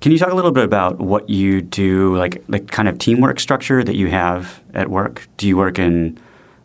Can 0.00 0.12
you 0.12 0.18
talk 0.18 0.30
a 0.30 0.34
little 0.34 0.52
bit 0.52 0.64
about 0.64 0.98
what 0.98 1.28
you 1.28 1.60
do, 1.60 2.16
like 2.16 2.44
the 2.46 2.60
kind 2.60 2.88
of 2.88 2.98
teamwork 2.98 3.40
structure 3.40 3.82
that 3.82 3.96
you 3.96 4.08
have 4.08 4.60
at 4.74 4.90
work? 4.90 5.26
Do 5.36 5.48
you 5.48 5.56
work 5.56 5.78
in 5.78 6.18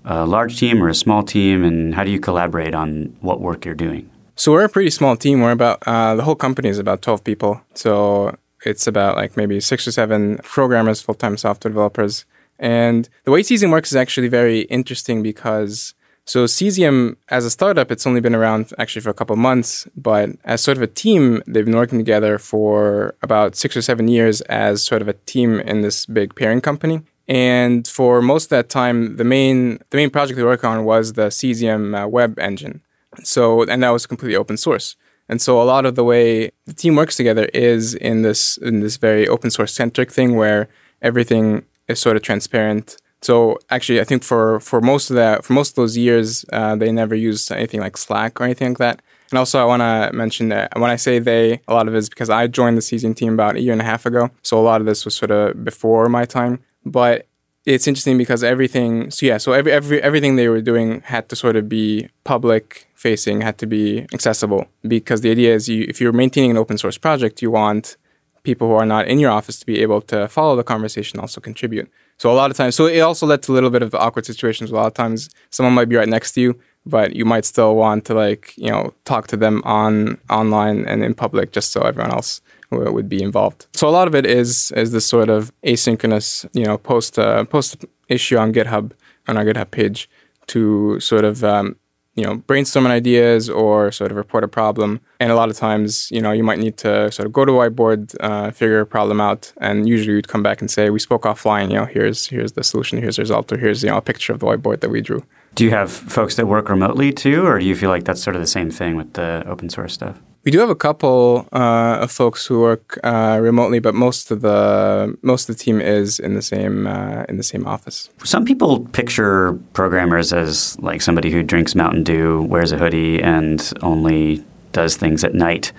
a 0.06 0.26
large 0.26 0.58
team 0.60 0.84
or 0.84 0.90
a 0.90 0.96
small 0.96 1.24
team, 1.24 1.64
and 1.64 1.96
how 1.96 2.04
do 2.04 2.12
you 2.12 2.20
collaborate 2.20 2.76
on 2.76 3.16
what 3.22 3.42
work 3.42 3.66
you're 3.66 3.74
doing? 3.74 4.10
So 4.36 4.52
we're 4.52 4.66
a 4.66 4.70
pretty 4.70 4.90
small 4.90 5.16
team. 5.16 5.42
We're 5.42 5.52
about 5.52 5.82
uh, 5.88 6.16
the 6.16 6.24
whole 6.24 6.36
company 6.36 6.70
is 6.70 6.80
about 6.80 7.02
twelve 7.02 7.24
people. 7.24 7.62
So 7.74 8.38
it's 8.66 8.88
about 8.88 9.18
like 9.18 9.38
maybe 9.38 9.60
six 9.60 9.88
or 9.88 9.92
seven 9.92 10.40
programmers, 10.44 11.02
full 11.02 11.16
time 11.16 11.38
software 11.38 11.72
developers. 11.72 12.26
And 12.60 13.10
the 13.24 13.32
way 13.32 13.42
Cesium 13.42 13.72
works 13.72 13.92
is 13.92 13.96
actually 13.96 14.28
very 14.28 14.62
interesting 14.62 15.24
because 15.24 15.94
so 16.26 16.46
Cesium, 16.46 17.18
as 17.30 17.46
a 17.46 17.50
startup, 17.50 17.92
it's 17.92 18.08
only 18.08 18.22
been 18.22 18.36
around 18.36 18.72
actually 18.80 19.02
for 19.02 19.10
a 19.10 19.14
couple 19.14 19.36
months, 19.36 19.88
but 19.96 20.30
as 20.46 20.62
sort 20.62 20.78
of 20.78 20.84
a 20.84 20.88
team, 20.88 21.44
they've 21.46 21.66
been 21.66 21.76
working 21.76 22.00
together 22.00 22.38
for 22.38 23.16
about 23.22 23.56
six 23.56 23.76
or 23.76 23.82
seven 23.82 24.08
years 24.08 24.40
as 24.42 24.86
sort 24.86 25.02
of 25.02 25.10
a 25.10 25.14
team 25.14 25.60
in 25.60 25.82
this 25.82 26.06
big 26.06 26.34
parent 26.36 26.64
company. 26.64 27.02
And 27.28 27.86
for 27.88 28.22
most 28.22 28.46
of 28.46 28.50
that 28.50 28.70
time, 28.70 29.18
the 29.18 29.24
main 29.24 29.80
the 29.90 29.98
main 29.98 30.10
project 30.10 30.38
they 30.38 30.44
work 30.44 30.64
on 30.64 30.86
was 30.86 31.14
the 31.14 31.28
Cesium 31.28 32.02
uh, 32.02 32.08
web 32.08 32.40
engine. 32.40 32.82
So 33.24 33.64
and 33.64 33.84
that 33.84 33.90
was 33.90 34.06
completely 34.06 34.36
open 34.36 34.58
source. 34.58 34.96
And 35.30 35.42
so 35.42 35.62
a 35.62 35.64
lot 35.64 35.86
of 35.86 35.96
the 35.96 36.04
way 36.04 36.52
the 36.66 36.74
team 36.74 36.96
works 36.96 37.16
together 37.16 37.46
is 37.54 37.96
in 37.96 38.22
this 38.22 38.58
in 38.58 38.80
this 38.80 38.98
very 38.98 39.28
open 39.28 39.52
source 39.52 39.74
centric 39.74 40.12
thing 40.12 40.36
where 40.36 40.68
everything 41.02 41.66
is 41.88 42.00
sort 42.00 42.16
of 42.16 42.24
transparent 42.24 42.98
so 43.24 43.58
actually, 43.70 44.02
I 44.02 44.04
think 44.04 44.24
for 44.24 44.60
for 44.60 44.82
most 44.82 45.10
of 45.10 45.16
that, 45.16 45.46
for 45.46 45.54
most 45.54 45.72
of 45.72 45.76
those 45.76 45.98
years, 45.98 46.46
uh, 46.52 46.76
they 46.76 46.92
never 46.92 47.16
used 47.16 47.52
anything 47.52 47.80
like 47.80 47.98
Slack 47.98 48.40
or 48.40 48.44
anything 48.44 48.70
like 48.70 48.78
that. 48.80 49.02
And 49.32 49.40
also, 49.40 49.60
I 49.60 49.66
want 49.66 49.82
to 49.82 50.16
mention 50.16 50.50
that 50.50 50.78
when 50.78 50.92
I 50.92 50.96
say 50.96 51.20
they, 51.20 51.60
a 51.68 51.74
lot 51.74 51.88
of 51.88 51.96
it 51.96 51.98
is 51.98 52.10
because 52.10 52.30
I 52.30 52.48
joined 52.48 52.78
the 52.78 52.82
Cesium 52.82 53.16
team 53.16 53.34
about 53.34 53.56
a 53.56 53.62
year 53.62 53.72
and 53.72 53.82
a 53.82 53.86
half 53.86 54.06
ago. 54.06 54.30
So 54.44 54.60
a 54.60 54.62
lot 54.62 54.82
of 54.82 54.86
this 54.86 55.06
was 55.06 55.16
sort 55.16 55.32
of 55.32 55.64
before 55.64 56.08
my 56.10 56.26
time. 56.26 56.60
But 56.86 57.28
it's 57.66 57.88
interesting 57.88 58.18
because 58.18 58.44
everything, 58.44 59.10
so 59.10 59.26
yeah, 59.26 59.38
so 59.38 59.54
every, 59.54 59.72
every 59.72 60.04
everything 60.04 60.36
they 60.36 60.50
were 60.50 60.62
doing 60.62 61.02
had 61.02 61.30
to 61.30 61.36
sort 61.36 61.56
of 61.56 61.70
be 61.70 62.10
public 62.26 62.88
facing, 62.94 63.42
had 63.42 63.58
to 63.60 63.66
be 63.66 64.06
accessible. 64.14 64.68
Because 64.86 65.22
the 65.22 65.32
idea 65.32 65.56
is, 65.56 65.70
you, 65.70 65.86
if 65.88 66.02
you're 66.02 66.12
maintaining 66.12 66.52
an 66.52 66.58
open 66.58 66.78
source 66.78 66.98
project, 66.98 67.42
you 67.42 67.52
want 67.52 67.96
people 68.44 68.68
who 68.68 68.74
are 68.74 68.86
not 68.86 69.08
in 69.08 69.18
your 69.18 69.32
office 69.32 69.58
to 69.60 69.66
be 69.66 69.82
able 69.82 70.02
to 70.02 70.28
follow 70.28 70.56
the 70.56 70.64
conversation, 70.64 71.20
also 71.20 71.40
contribute. 71.40 71.90
So 72.24 72.32
a 72.32 72.40
lot 72.42 72.52
of 72.52 72.56
times, 72.56 72.76
so 72.76 72.86
it 72.86 73.02
also 73.02 73.26
led 73.26 73.44
to 73.44 73.52
a 73.52 73.54
little 73.54 73.70
bit 73.70 73.82
of 73.82 73.94
awkward 73.94 74.26
situations. 74.26 74.72
A 74.72 74.76
lot 74.76 74.88
of 74.88 74.94
times, 74.94 75.30
someone 75.50 75.74
might 75.74 75.90
be 75.90 75.98
right 75.98 76.08
next 76.08 76.32
to 76.36 76.40
you, 76.40 76.58
but 76.86 77.18
you 77.18 77.26
might 77.26 77.44
still 77.44 77.76
want 77.76 78.06
to 78.06 78.14
like 78.14 78.54
you 78.56 78.70
know 78.72 78.94
talk 79.04 79.28
to 79.28 79.36
them 79.36 79.62
on 79.66 80.18
online 80.30 80.86
and 80.86 81.04
in 81.04 81.16
public, 81.16 81.52
just 81.52 81.74
so 81.74 81.82
everyone 81.82 82.14
else 82.14 82.40
would 82.72 83.10
be 83.10 83.22
involved. 83.22 83.68
So 83.74 83.90
a 83.90 83.92
lot 84.00 84.08
of 84.08 84.16
it 84.16 84.26
is 84.26 84.72
is 84.72 84.94
this 84.94 85.06
sort 85.06 85.28
of 85.28 85.52
asynchronous, 85.66 86.48
you 86.54 86.64
know, 86.64 86.78
post 86.78 87.20
uh, 87.20 87.44
post 87.44 87.84
issue 88.08 88.38
on 88.38 88.54
GitHub 88.54 88.94
on 89.28 89.36
our 89.36 89.44
GitHub 89.44 89.72
page 89.72 90.10
to 90.48 91.02
sort 91.02 91.26
of 91.26 91.44
um, 91.44 91.76
you 92.16 92.24
know, 92.24 92.38
brainstorming 92.38 92.90
ideas 92.90 93.50
or 93.50 93.92
sort 93.92 94.12
of 94.12 94.18
report 94.18 94.44
a 94.44 94.48
problem. 94.48 95.00
And 95.20 95.32
a 95.32 95.36
lot 95.36 95.50
of 95.50 95.58
times, 95.58 96.12
you 96.12 96.22
know, 96.22 96.32
you 96.32 96.44
might 96.44 96.60
need 96.60 96.78
to 96.78 97.12
sort 97.12 97.26
of 97.26 97.34
go 97.34 97.44
to 97.46 97.54
a 97.54 97.70
whiteboard, 97.70 98.16
uh, 98.20 98.52
figure 98.52 98.82
a 98.82 98.86
problem 98.86 99.20
out, 99.20 99.52
and 99.60 99.88
usually 99.88 100.16
you'd 100.16 100.28
come 100.28 100.44
back 100.44 100.62
and 100.62 100.70
say, 100.70 100.90
"We 100.90 101.00
spoke 101.00 101.24
offline. 101.24 101.70
You 101.70 101.78
know, 101.80 101.86
here's 101.86 102.28
here's 102.28 102.54
the 102.54 102.64
solution, 102.64 103.00
here's 103.00 103.16
the 103.16 103.24
result, 103.24 103.52
or 103.52 103.58
here's 103.58 103.84
you 103.84 103.90
know 103.90 103.98
a 103.98 104.02
picture 104.02 104.34
of 104.34 104.40
the 104.40 104.46
whiteboard 104.46 104.82
that 104.82 104.90
we 104.90 105.02
drew." 105.02 105.24
Do 105.56 105.64
you 105.64 105.72
have 105.72 105.92
folks 105.92 106.36
that 106.36 106.48
work 106.48 106.70
remotely 106.70 107.12
too, 107.12 107.46
or 107.46 107.60
do 107.60 107.66
you 107.66 107.76
feel 107.76 107.90
like 107.90 108.06
that's 108.06 108.22
sort 108.22 108.36
of 108.36 108.42
the 108.42 108.48
same 108.48 108.70
thing 108.72 108.96
with 108.96 109.14
the 109.14 109.44
open 109.48 109.70
source 109.70 109.94
stuff? 109.94 110.20
We 110.44 110.52
do 110.52 110.60
have 110.60 110.70
a 110.70 110.76
couple 110.76 111.48
uh, 111.54 112.00
of 112.02 112.12
folks 112.12 112.46
who 112.46 112.60
work 112.60 113.00
uh, 113.02 113.40
remotely, 113.42 113.80
but 113.80 113.96
most 113.96 114.30
of 114.30 114.42
the 114.42 115.18
most 115.22 115.48
of 115.48 115.56
the 115.56 115.64
team 115.64 115.80
is 115.80 116.20
in 116.20 116.34
the 116.34 116.42
same 116.42 116.86
uh, 116.86 117.24
in 117.30 117.38
the 117.38 117.44
same 117.44 117.66
office. 117.66 118.10
Some 118.26 118.44
people 118.44 118.82
picture 118.88 119.54
programmers 119.72 120.34
as 120.34 120.78
like 120.80 121.02
somebody 121.02 121.32
who 121.32 121.44
drinks 121.44 121.76
Mountain 121.76 122.04
Dew, 122.04 122.42
wears 122.42 122.74
a 122.74 122.78
hoodie, 122.78 123.22
and 123.22 123.72
only 123.82 124.44
does 124.74 124.98
things 124.98 125.24
at 125.24 125.34
night. 125.34 125.72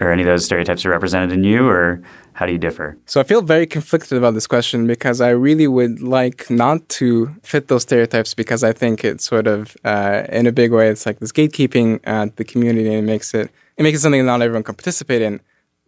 Are 0.00 0.12
any 0.12 0.22
of 0.22 0.26
those 0.26 0.44
stereotypes 0.44 0.84
represented 0.86 1.32
in 1.32 1.42
you, 1.42 1.68
or 1.68 2.00
how 2.34 2.46
do 2.46 2.52
you 2.52 2.58
differ? 2.58 2.96
So 3.06 3.20
I 3.20 3.24
feel 3.24 3.42
very 3.42 3.66
conflicted 3.66 4.16
about 4.16 4.34
this 4.34 4.46
question 4.46 4.86
because 4.86 5.20
I 5.20 5.30
really 5.30 5.66
would 5.66 6.02
like 6.02 6.50
not 6.50 6.88
to 7.00 7.34
fit 7.42 7.66
those 7.66 7.82
stereotypes 7.82 8.34
because 8.34 8.62
I 8.62 8.72
think 8.72 9.04
it's 9.04 9.24
sort 9.24 9.46
of, 9.46 9.76
uh, 9.84 10.24
in 10.30 10.48
a 10.48 10.52
big 10.52 10.72
way, 10.72 10.88
it's 10.88 11.06
like 11.06 11.20
this 11.20 11.30
gatekeeping 11.30 12.00
at 12.04 12.34
the 12.36 12.44
community 12.44 12.88
and 12.88 12.98
it 12.98 13.02
makes 13.02 13.34
it 13.34 13.52
it 13.76 13.82
makes 13.82 13.98
it 13.98 14.02
something 14.02 14.20
that 14.20 14.26
not 14.26 14.42
everyone 14.42 14.62
can 14.62 14.74
participate 14.74 15.22
in. 15.22 15.40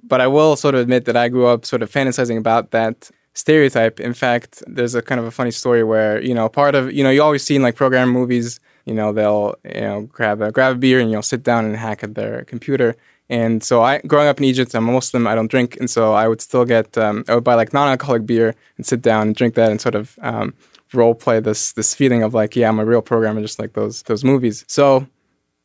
But 0.02 0.20
I 0.20 0.26
will 0.26 0.56
sort 0.56 0.74
of 0.74 0.80
admit 0.80 1.04
that 1.06 1.16
I 1.16 1.28
grew 1.28 1.46
up 1.46 1.64
sort 1.64 1.82
of 1.82 1.90
fantasizing 1.90 2.38
about 2.38 2.70
that 2.70 3.10
stereotype. 3.34 4.00
In 4.00 4.14
fact, 4.14 4.62
there's 4.66 4.94
a 4.94 5.02
kind 5.02 5.18
of 5.18 5.26
a 5.26 5.30
funny 5.30 5.50
story 5.50 5.82
where, 5.82 6.20
you 6.22 6.34
know, 6.34 6.48
part 6.48 6.74
of, 6.74 6.92
you 6.92 7.02
know, 7.02 7.10
you 7.10 7.22
always 7.22 7.42
see 7.42 7.56
in 7.56 7.62
like 7.62 7.76
program 7.76 8.08
movies, 8.08 8.60
you 8.84 8.94
know, 8.94 9.12
they'll, 9.12 9.56
you 9.64 9.80
know, 9.80 10.02
grab 10.02 10.40
a, 10.40 10.52
grab 10.52 10.76
a 10.76 10.78
beer 10.78 11.00
and, 11.00 11.10
you'll 11.10 11.22
sit 11.22 11.42
down 11.42 11.64
and 11.64 11.76
hack 11.76 12.02
at 12.02 12.14
their 12.14 12.44
computer. 12.44 12.94
And 13.28 13.62
so 13.64 13.82
I, 13.82 13.98
growing 13.98 14.28
up 14.28 14.38
in 14.38 14.44
Egypt, 14.44 14.74
I'm 14.74 14.88
a 14.88 14.92
Muslim, 14.92 15.26
I 15.26 15.34
don't 15.34 15.50
drink. 15.50 15.76
And 15.80 15.90
so 15.90 16.14
I 16.14 16.28
would 16.28 16.40
still 16.40 16.64
get, 16.64 16.96
um, 16.96 17.24
I 17.28 17.34
would 17.34 17.44
buy 17.44 17.54
like 17.54 17.72
non-alcoholic 17.72 18.24
beer 18.24 18.54
and 18.76 18.86
sit 18.86 19.02
down 19.02 19.26
and 19.26 19.36
drink 19.36 19.54
that 19.54 19.70
and 19.70 19.80
sort 19.80 19.96
of, 19.96 20.18
um, 20.22 20.54
role 20.92 21.14
play 21.14 21.40
this, 21.40 21.72
this 21.72 21.94
feeling 21.94 22.22
of 22.22 22.32
like, 22.32 22.54
yeah, 22.54 22.68
I'm 22.68 22.78
a 22.78 22.84
real 22.84 23.02
programmer, 23.02 23.40
just 23.42 23.58
like 23.58 23.72
those, 23.72 24.02
those 24.04 24.22
movies. 24.22 24.64
So 24.68 25.06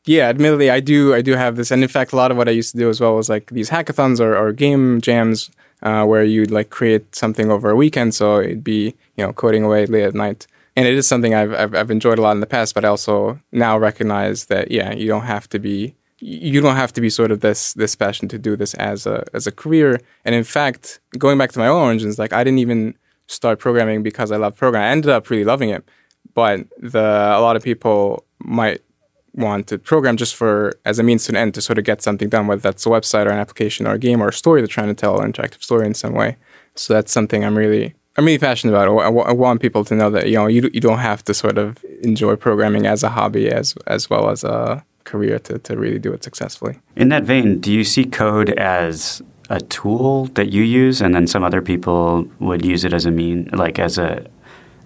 yeah, 0.04 0.28
admittedly, 0.28 0.70
I 0.70 0.80
do. 0.80 1.14
I 1.14 1.22
do 1.22 1.36
have 1.36 1.56
this, 1.56 1.70
and 1.70 1.82
in 1.82 1.88
fact, 1.88 2.12
a 2.12 2.16
lot 2.16 2.30
of 2.30 2.36
what 2.36 2.48
I 2.48 2.52
used 2.52 2.72
to 2.72 2.78
do 2.78 2.88
as 2.88 3.00
well 3.00 3.14
was 3.14 3.28
like 3.28 3.50
these 3.50 3.70
hackathons 3.70 4.20
or, 4.20 4.36
or 4.36 4.52
game 4.52 5.00
jams, 5.00 5.50
uh, 5.82 6.04
where 6.04 6.24
you'd 6.24 6.50
like 6.50 6.70
create 6.70 7.14
something 7.14 7.50
over 7.50 7.70
a 7.70 7.76
weekend. 7.76 8.14
So 8.14 8.40
it'd 8.40 8.64
be 8.64 8.94
you 9.16 9.24
know 9.24 9.32
coding 9.32 9.62
away 9.62 9.86
late 9.86 10.04
at 10.04 10.14
night, 10.14 10.46
and 10.74 10.88
it 10.88 10.94
is 10.94 11.06
something 11.06 11.34
I've, 11.34 11.54
I've 11.54 11.74
I've 11.74 11.90
enjoyed 11.90 12.18
a 12.18 12.22
lot 12.22 12.32
in 12.32 12.40
the 12.40 12.46
past. 12.46 12.74
But 12.74 12.84
I 12.84 12.88
also 12.88 13.40
now 13.52 13.78
recognize 13.78 14.46
that 14.46 14.72
yeah, 14.72 14.92
you 14.92 15.06
don't 15.06 15.24
have 15.24 15.48
to 15.50 15.60
be 15.60 15.94
you 16.18 16.60
don't 16.60 16.76
have 16.76 16.92
to 16.94 17.00
be 17.00 17.10
sort 17.10 17.30
of 17.30 17.40
this 17.40 17.74
this 17.74 17.94
passion 17.94 18.26
to 18.28 18.38
do 18.38 18.56
this 18.56 18.74
as 18.74 19.06
a 19.06 19.24
as 19.34 19.46
a 19.46 19.52
career. 19.52 20.00
And 20.24 20.34
in 20.34 20.44
fact, 20.44 21.00
going 21.16 21.38
back 21.38 21.52
to 21.52 21.60
my 21.60 21.68
own 21.68 21.82
origins, 21.82 22.18
like 22.18 22.32
I 22.32 22.42
didn't 22.42 22.58
even 22.58 22.96
start 23.28 23.60
programming 23.60 24.02
because 24.02 24.32
I 24.32 24.36
love 24.36 24.56
programming. 24.56 24.88
I 24.88 24.90
ended 24.90 25.10
up 25.10 25.30
really 25.30 25.44
loving 25.44 25.70
it, 25.70 25.84
but 26.34 26.66
the 26.78 27.00
a 27.00 27.40
lot 27.40 27.54
of 27.54 27.62
people 27.62 28.24
might 28.40 28.82
want 29.34 29.66
to 29.68 29.78
program 29.78 30.16
just 30.16 30.34
for 30.34 30.72
as 30.84 30.98
a 30.98 31.02
means 31.02 31.24
to 31.26 31.32
an 31.32 31.36
end 31.36 31.54
to 31.54 31.62
sort 31.62 31.78
of 31.78 31.84
get 31.84 32.02
something 32.02 32.28
done, 32.28 32.46
whether 32.46 32.60
that's 32.60 32.86
a 32.86 32.88
website 32.88 33.26
or 33.26 33.30
an 33.30 33.38
application 33.38 33.86
or 33.86 33.92
a 33.92 33.98
game 33.98 34.22
or 34.22 34.28
a 34.28 34.32
story 34.32 34.60
they're 34.60 34.68
trying 34.68 34.88
to 34.88 34.94
tell, 34.94 35.20
an 35.20 35.32
interactive 35.32 35.62
story 35.62 35.86
in 35.86 35.94
some 35.94 36.12
way. 36.12 36.36
So 36.74 36.94
that's 36.94 37.12
something 37.12 37.44
I'm 37.44 37.56
really 37.56 37.94
I'm 38.16 38.26
really 38.26 38.38
passionate 38.38 38.74
about. 38.74 38.88
I, 38.88 39.08
I 39.08 39.32
want 39.32 39.62
people 39.62 39.84
to 39.84 39.94
know 39.94 40.10
that 40.10 40.28
you 40.28 40.34
know 40.34 40.46
you 40.46 40.70
you 40.72 40.80
don't 40.80 40.98
have 40.98 41.24
to 41.24 41.34
sort 41.34 41.58
of 41.58 41.82
enjoy 42.02 42.36
programming 42.36 42.86
as 42.86 43.02
a 43.02 43.08
hobby 43.08 43.50
as 43.50 43.74
as 43.86 44.10
well 44.10 44.30
as 44.30 44.44
a 44.44 44.84
career 45.04 45.38
to 45.40 45.58
to 45.58 45.76
really 45.76 45.98
do 45.98 46.12
it 46.12 46.22
successfully. 46.22 46.78
In 46.96 47.08
that 47.08 47.24
vein, 47.24 47.58
do 47.60 47.72
you 47.72 47.84
see 47.84 48.04
code 48.04 48.50
as 48.50 49.22
a 49.50 49.60
tool 49.60 50.26
that 50.34 50.52
you 50.52 50.62
use, 50.62 51.00
and 51.00 51.14
then 51.14 51.26
some 51.26 51.44
other 51.44 51.60
people 51.60 52.26
would 52.38 52.64
use 52.64 52.84
it 52.84 52.92
as 52.92 53.04
a 53.06 53.10
mean, 53.10 53.48
like 53.52 53.78
as 53.78 53.98
a 53.98 54.26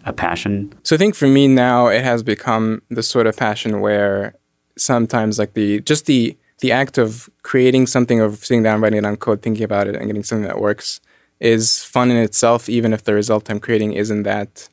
a 0.07 0.12
passion? 0.12 0.73
So 0.83 0.97
I 0.97 0.99
think 0.99 1.14
for 1.14 1.29
me 1.29 1.49
now 1.49 1.88
it 1.88 2.03
has 2.03 2.23
become 2.23 2.81
the 2.88 3.03
sort 3.03 3.27
of 3.27 3.37
passion 3.37 3.81
where 3.81 4.35
sometimes 4.79 5.38
like 5.38 5.55
the 5.55 5.81
just 5.81 6.07
the 6.07 6.37
the 6.61 6.73
act 6.73 6.97
of 6.97 7.29
creating 7.42 7.87
something 7.87 8.21
of 8.21 8.45
sitting 8.45 8.62
down 8.62 8.81
writing 8.81 8.99
it 8.99 9.05
on 9.05 9.16
code 9.16 9.42
thinking 9.42 9.64
about 9.64 9.87
it 9.88 9.97
and 9.97 10.07
getting 10.07 10.23
something 10.23 10.47
that 10.47 10.61
works 10.61 11.01
is 11.40 11.83
fun 11.85 12.11
in 12.11 12.16
itself 12.16 12.69
even 12.69 12.92
if 12.92 13.05
the 13.05 13.14
result 13.14 13.51
i'm 13.51 13.61
creating 13.61 13.92
isn't 13.92 14.23
that 14.23 14.69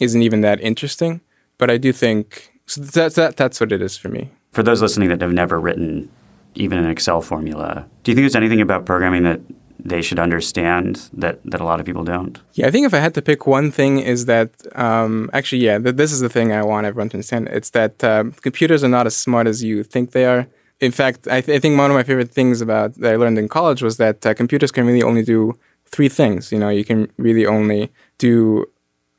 isn't 0.00 0.22
even 0.22 0.40
that 0.40 0.60
interesting 0.60 1.20
but 1.58 1.70
i 1.70 1.76
do 1.76 1.92
think 1.92 2.52
so 2.66 2.80
that's 2.80 3.16
that, 3.16 3.36
that's 3.36 3.60
what 3.60 3.72
it 3.72 3.82
is 3.82 3.96
for 3.96 4.08
me 4.08 4.30
for 4.52 4.62
those 4.62 4.82
listening 4.82 5.08
that 5.08 5.20
have 5.20 5.32
never 5.32 5.60
written 5.60 6.10
even 6.54 6.78
an 6.78 6.88
excel 6.88 7.20
formula 7.20 7.86
do 8.02 8.10
you 8.10 8.14
think 8.14 8.22
there's 8.22 8.36
anything 8.36 8.60
about 8.60 8.84
programming 8.84 9.22
that 9.22 9.40
they 9.78 10.02
should 10.02 10.18
understand 10.18 11.08
that, 11.12 11.40
that 11.44 11.60
a 11.60 11.64
lot 11.64 11.80
of 11.80 11.86
people 11.86 12.04
don't? 12.04 12.40
Yeah, 12.54 12.66
I 12.66 12.70
think 12.70 12.86
if 12.86 12.94
I 12.94 12.98
had 12.98 13.14
to 13.14 13.22
pick 13.22 13.46
one 13.46 13.70
thing, 13.70 13.98
is 13.98 14.26
that 14.26 14.50
um, 14.74 15.30
actually, 15.32 15.62
yeah, 15.62 15.78
th- 15.78 15.96
this 15.96 16.12
is 16.12 16.20
the 16.20 16.28
thing 16.28 16.52
I 16.52 16.62
want 16.62 16.86
everyone 16.86 17.08
to 17.10 17.16
understand. 17.16 17.48
It's 17.48 17.70
that 17.70 18.02
uh, 18.02 18.24
computers 18.42 18.82
are 18.82 18.88
not 18.88 19.06
as 19.06 19.16
smart 19.16 19.46
as 19.46 19.62
you 19.62 19.82
think 19.82 20.12
they 20.12 20.26
are. 20.26 20.46
In 20.80 20.92
fact, 20.92 21.26
I, 21.28 21.40
th- 21.40 21.56
I, 21.56 21.58
think 21.58 21.78
one 21.78 21.90
of 21.90 21.94
my 21.94 22.02
favorite 22.02 22.32
things 22.32 22.60
about 22.60 22.94
that 22.96 23.14
I 23.14 23.16
learned 23.16 23.38
in 23.38 23.48
college 23.48 23.82
was 23.82 23.96
that 23.96 24.26
uh, 24.26 24.34
computers 24.34 24.70
can 24.70 24.86
really 24.86 25.02
only 25.02 25.22
do 25.22 25.58
three 25.86 26.08
things. 26.08 26.52
You 26.52 26.58
know, 26.58 26.68
you 26.68 26.84
can 26.84 27.10
really 27.16 27.46
only 27.46 27.90
do 28.18 28.66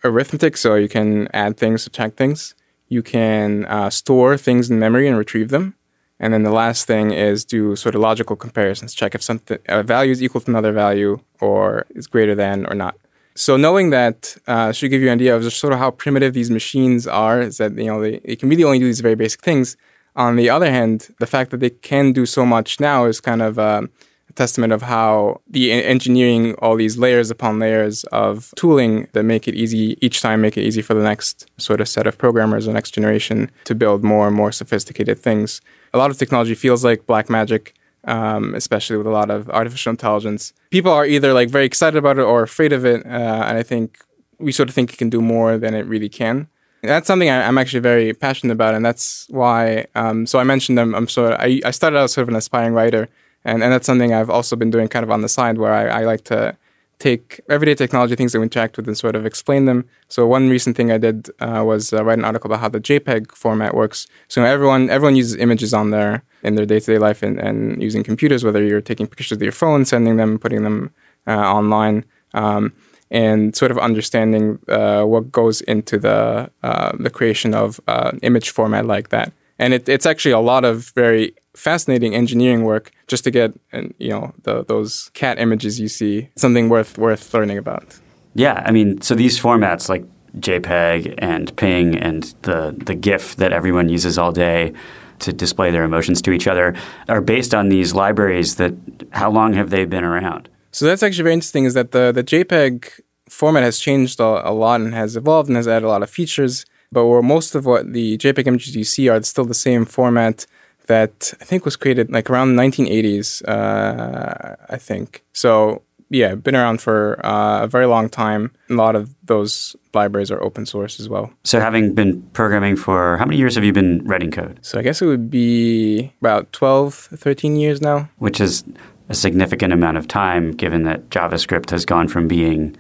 arithmetic, 0.03 0.57
so 0.57 0.75
you 0.75 0.87
can 0.87 1.27
add 1.33 1.57
things, 1.57 1.83
subtract 1.83 2.17
things. 2.17 2.53
You 2.89 3.01
can 3.01 3.65
uh, 3.65 3.89
store 3.89 4.37
things 4.37 4.69
in 4.69 4.79
memory 4.79 5.07
and 5.07 5.17
retrieve 5.17 5.49
them. 5.49 5.75
And 6.19 6.33
then 6.33 6.43
the 6.43 6.51
last 6.51 6.87
thing 6.87 7.11
is 7.11 7.45
do 7.45 7.75
sort 7.75 7.95
of 7.95 8.01
logical 8.01 8.35
comparisons, 8.35 8.93
check 8.93 9.13
if 9.13 9.21
something 9.21 9.59
a 9.67 9.83
value 9.83 10.11
is 10.11 10.23
equal 10.23 10.41
to 10.41 10.49
another 10.49 10.71
value 10.71 11.19
or 11.39 11.85
is 11.91 12.07
greater 12.07 12.33
than 12.33 12.65
or 12.65 12.73
not. 12.73 12.95
So 13.37 13.55
knowing 13.55 13.91
that 13.91 14.35
uh, 14.47 14.71
should 14.71 14.89
give 14.89 15.01
you 15.01 15.09
an 15.09 15.19
idea 15.19 15.35
of 15.35 15.43
just 15.43 15.59
sort 15.59 15.71
of 15.71 15.77
how 15.77 15.91
primitive 15.91 16.33
these 16.33 16.49
machines 16.49 17.05
are. 17.05 17.39
Is 17.39 17.57
that 17.57 17.77
you 17.77 17.85
know 17.85 18.01
they, 18.01 18.17
they 18.25 18.35
can 18.35 18.49
really 18.49 18.63
only 18.63 18.79
do 18.79 18.85
these 18.85 18.99
very 19.01 19.13
basic 19.13 19.41
things. 19.41 19.77
On 20.15 20.35
the 20.35 20.49
other 20.49 20.71
hand, 20.71 21.09
the 21.19 21.27
fact 21.27 21.51
that 21.51 21.59
they 21.59 21.69
can 21.69 22.13
do 22.13 22.25
so 22.25 22.43
much 22.43 22.79
now 22.79 23.05
is 23.05 23.21
kind 23.21 23.43
of 23.43 23.59
um, 23.59 23.91
a 24.27 24.33
testament 24.33 24.73
of 24.73 24.81
how 24.81 25.39
the 25.47 25.71
engineering 25.71 26.55
all 26.55 26.75
these 26.75 26.97
layers 26.97 27.29
upon 27.29 27.59
layers 27.59 28.03
of 28.05 28.51
tooling 28.55 29.07
that 29.13 29.21
make 29.21 29.47
it 29.47 29.53
easy 29.53 29.95
each 30.01 30.19
time 30.19 30.41
make 30.41 30.57
it 30.57 30.63
easy 30.63 30.81
for 30.81 30.95
the 30.95 31.03
next 31.03 31.45
sort 31.59 31.79
of 31.79 31.87
set 31.87 32.07
of 32.07 32.17
programmers 32.17 32.67
or 32.67 32.73
next 32.73 32.89
generation 32.89 33.51
to 33.65 33.75
build 33.75 34.03
more 34.03 34.25
and 34.25 34.35
more 34.35 34.51
sophisticated 34.51 35.19
things. 35.19 35.61
A 35.93 35.97
lot 35.97 36.11
of 36.11 36.17
technology 36.17 36.55
feels 36.55 36.83
like 36.83 37.05
black 37.05 37.29
magic 37.29 37.73
um, 38.07 38.55
especially 38.55 38.97
with 38.97 39.05
a 39.05 39.11
lot 39.11 39.29
of 39.29 39.49
artificial 39.49 39.91
intelligence. 39.91 40.53
People 40.71 40.91
are 40.91 41.05
either 41.05 41.33
like 41.33 41.49
very 41.49 41.65
excited 41.65 41.97
about 41.97 42.17
it 42.17 42.23
or 42.23 42.41
afraid 42.41 42.73
of 42.73 42.85
it, 42.85 43.05
uh, 43.05 43.09
and 43.47 43.57
I 43.57 43.63
think 43.63 43.99
we 44.39 44.51
sort 44.51 44.69
of 44.69 44.75
think 44.75 44.93
it 44.93 44.97
can 44.97 45.09
do 45.09 45.21
more 45.21 45.57
than 45.57 45.73
it 45.73 45.85
really 45.85 46.09
can. 46.09 46.47
That's 46.83 47.07
something 47.07 47.29
I, 47.29 47.41
am 47.41 47.57
actually 47.57 47.81
very 47.81 48.13
passionate 48.13 48.53
about, 48.53 48.75
and 48.75 48.85
that's 48.85 49.27
why. 49.29 49.87
Um, 49.95 50.25
so 50.25 50.39
I 50.39 50.43
mentioned 50.43 50.77
them. 50.77 50.95
I'm 50.95 51.07
sort 51.07 51.33
of, 51.33 51.39
I, 51.39 51.59
I 51.65 51.71
started 51.71 51.97
out 51.97 52.09
sort 52.09 52.23
of 52.23 52.29
an 52.29 52.35
aspiring 52.35 52.73
writer, 52.73 53.09
and, 53.43 53.61
and 53.61 53.73
that's 53.73 53.85
something 53.85 54.13
I've 54.13 54.29
also 54.29 54.55
been 54.55 54.71
doing 54.71 54.87
kind 54.87 55.03
of 55.03 55.11
on 55.11 55.21
the 55.21 55.29
side, 55.29 55.57
where 55.57 55.73
I, 55.73 56.01
I 56.01 56.05
like 56.05 56.23
to 56.25 56.55
take 56.99 57.39
everyday 57.49 57.75
technology 57.75 58.15
things 58.15 58.31
that 58.31 58.39
we 58.39 58.43
interact 58.43 58.75
with 58.77 58.87
and 58.87 58.97
sort 58.97 59.15
of 59.15 59.25
explain 59.25 59.65
them. 59.65 59.85
So 60.07 60.25
one 60.25 60.49
recent 60.49 60.75
thing 60.75 60.91
I 60.91 60.97
did 60.97 61.29
uh, 61.39 61.63
was 61.65 61.93
uh, 61.93 62.03
write 62.03 62.17
an 62.17 62.25
article 62.25 62.49
about 62.49 62.61
how 62.61 62.69
the 62.69 62.79
JPEG 62.79 63.31
format 63.31 63.75
works. 63.75 64.07
So 64.27 64.43
everyone 64.43 64.89
everyone 64.89 65.15
uses 65.15 65.35
images 65.35 65.73
on 65.73 65.91
their 65.91 66.23
in 66.43 66.55
their 66.55 66.65
day 66.65 66.79
to 66.79 66.93
day 66.93 66.97
life 66.97 67.21
and, 67.21 67.39
and 67.39 67.81
using 67.81 68.03
computers, 68.03 68.43
whether 68.43 68.63
you're 68.63 68.81
taking 68.81 69.07
pictures 69.07 69.31
with 69.31 69.41
your 69.41 69.51
phone, 69.51 69.85
sending 69.85 70.17
them, 70.17 70.39
putting 70.39 70.63
them 70.63 70.91
uh, 71.27 71.31
online. 71.31 72.05
Um, 72.33 72.73
and 73.09 73.55
sort 73.55 73.71
of 73.71 73.77
understanding 73.77 74.59
uh, 74.67 75.03
what 75.03 75.31
goes 75.31 75.61
into 75.61 75.97
the 75.97 76.51
uh, 76.63 76.91
the 76.99 77.09
creation 77.09 77.53
of 77.53 77.79
uh, 77.87 78.11
image 78.21 78.49
format 78.49 78.85
like 78.85 79.09
that, 79.09 79.31
and 79.57 79.73
it, 79.73 79.87
it's 79.87 80.05
actually 80.05 80.33
a 80.33 80.39
lot 80.39 80.65
of 80.65 80.91
very 80.93 81.33
fascinating 81.57 82.13
engineering 82.13 82.63
work 82.63 82.91
just 83.07 83.23
to 83.23 83.31
get 83.31 83.53
and 83.71 83.93
you 83.97 84.09
know 84.09 84.33
the, 84.43 84.63
those 84.65 85.09
cat 85.13 85.39
images 85.39 85.79
you 85.79 85.87
see 85.87 86.29
something 86.35 86.69
worth 86.69 86.97
worth 86.97 87.33
learning 87.33 87.57
about. 87.57 87.99
Yeah, 88.35 88.61
I 88.65 88.71
mean, 88.71 89.01
so 89.01 89.15
these 89.15 89.39
formats 89.39 89.89
like 89.89 90.05
JPEG 90.39 91.15
and 91.17 91.55
PNG 91.55 91.97
and 91.99 92.23
the 92.43 92.75
the 92.85 92.95
GIF 92.95 93.35
that 93.37 93.51
everyone 93.51 93.89
uses 93.89 94.17
all 94.17 94.31
day 94.31 94.73
to 95.19 95.33
display 95.33 95.71
their 95.71 95.83
emotions 95.83 96.21
to 96.21 96.31
each 96.31 96.47
other 96.47 96.75
are 97.09 97.21
based 97.21 97.55
on 97.55 97.69
these 97.69 97.93
libraries 97.93 98.55
that 98.57 98.73
how 99.11 99.31
long 99.31 99.53
have 99.53 99.71
they 99.71 99.85
been 99.85 100.03
around? 100.03 100.47
So 100.71 100.85
that's 100.85 101.01
actually 101.01 101.23
very 101.23 101.33
interesting 101.33 101.65
is 101.65 101.73
that 101.73 101.91
the 101.91 102.11
the 102.11 102.23
JPEG 102.23 103.01
format 103.29 103.63
has 103.63 103.79
changed 103.79 104.19
a, 104.19 104.49
a 104.49 104.51
lot 104.51 104.81
and 104.81 104.93
has 104.93 105.15
evolved 105.15 105.49
and 105.49 105.57
has 105.57 105.67
added 105.67 105.85
a 105.85 105.89
lot 105.89 106.03
of 106.03 106.09
features. 106.09 106.65
But 106.91 107.05
where 107.07 107.21
most 107.21 107.55
of 107.55 107.65
what 107.65 107.91
the 107.91 108.17
JPEG 108.17 108.47
images 108.47 108.75
you 108.75 108.83
see 108.83 109.09
are 109.09 109.21
still 109.23 109.43
the 109.45 109.53
same 109.53 109.83
format 109.85 110.45
that 110.87 111.33
I 111.39 111.45
think 111.45 111.65
was 111.65 111.75
created 111.75 112.11
like 112.11 112.29
around 112.29 112.55
the 112.55 112.61
1980s, 112.61 113.47
uh, 113.47 114.55
I 114.69 114.77
think. 114.77 115.23
So 115.33 115.83
yeah, 116.09 116.35
been 116.35 116.55
around 116.55 116.81
for 116.81 117.23
uh, 117.25 117.63
a 117.63 117.67
very 117.67 117.85
long 117.85 118.09
time. 118.09 118.51
A 118.69 118.73
lot 118.73 118.95
of 118.95 119.13
those 119.25 119.75
libraries 119.93 120.31
are 120.31 120.41
open 120.41 120.65
source 120.65 120.99
as 120.99 121.09
well. 121.09 121.31
So 121.43 121.59
having 121.59 121.93
been 121.93 122.21
programming 122.33 122.75
for 122.75 123.17
how 123.17 123.25
many 123.25 123.37
years 123.37 123.55
have 123.55 123.63
you 123.63 123.73
been 123.73 124.03
writing 124.05 124.31
code? 124.31 124.59
So 124.61 124.79
I 124.79 124.81
guess 124.81 125.01
it 125.01 125.05
would 125.05 125.29
be 125.29 126.13
about 126.21 126.51
12, 126.53 126.93
13 126.93 127.55
years 127.57 127.81
now. 127.81 128.09
Which 128.17 128.39
is 128.39 128.63
a 129.09 129.15
significant 129.15 129.73
amount 129.73 129.97
of 129.97 130.07
time 130.07 130.51
given 130.51 130.83
that 130.83 131.09
JavaScript 131.09 131.69
has 131.71 131.85
gone 131.85 132.07
from 132.07 132.27
being 132.27 132.75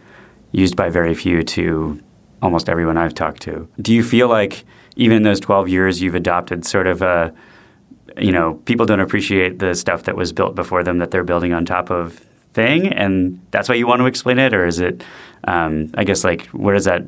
used 0.51 0.75
by 0.75 0.89
very 0.89 1.13
few 1.13 1.43
to 1.43 2.01
almost 2.41 2.69
everyone 2.69 2.97
I've 2.97 3.13
talked 3.13 3.41
to. 3.43 3.67
Do 3.81 3.93
you 3.93 4.03
feel 4.03 4.27
like 4.27 4.63
even 4.95 5.17
in 5.17 5.23
those 5.23 5.39
12 5.39 5.69
years 5.69 6.01
you've 6.01 6.15
adopted 6.15 6.65
sort 6.65 6.87
of 6.87 7.01
a 7.01 7.33
you 8.19 8.31
know, 8.31 8.55
people 8.65 8.85
don't 8.85 8.99
appreciate 8.99 9.59
the 9.59 9.75
stuff 9.75 10.03
that 10.03 10.15
was 10.15 10.31
built 10.33 10.55
before 10.55 10.83
them 10.83 10.99
that 10.99 11.11
they're 11.11 11.23
building 11.23 11.53
on 11.53 11.65
top 11.65 11.89
of 11.89 12.25
thing, 12.53 12.87
and 12.87 13.39
that's 13.51 13.69
why 13.69 13.75
you 13.75 13.87
want 13.87 13.99
to 14.01 14.05
explain 14.05 14.39
it, 14.39 14.53
or 14.53 14.65
is 14.65 14.79
it? 14.79 15.03
Um, 15.43 15.91
I 15.95 16.03
guess 16.03 16.23
like 16.23 16.47
where 16.47 16.73
does 16.73 16.85
that 16.85 17.03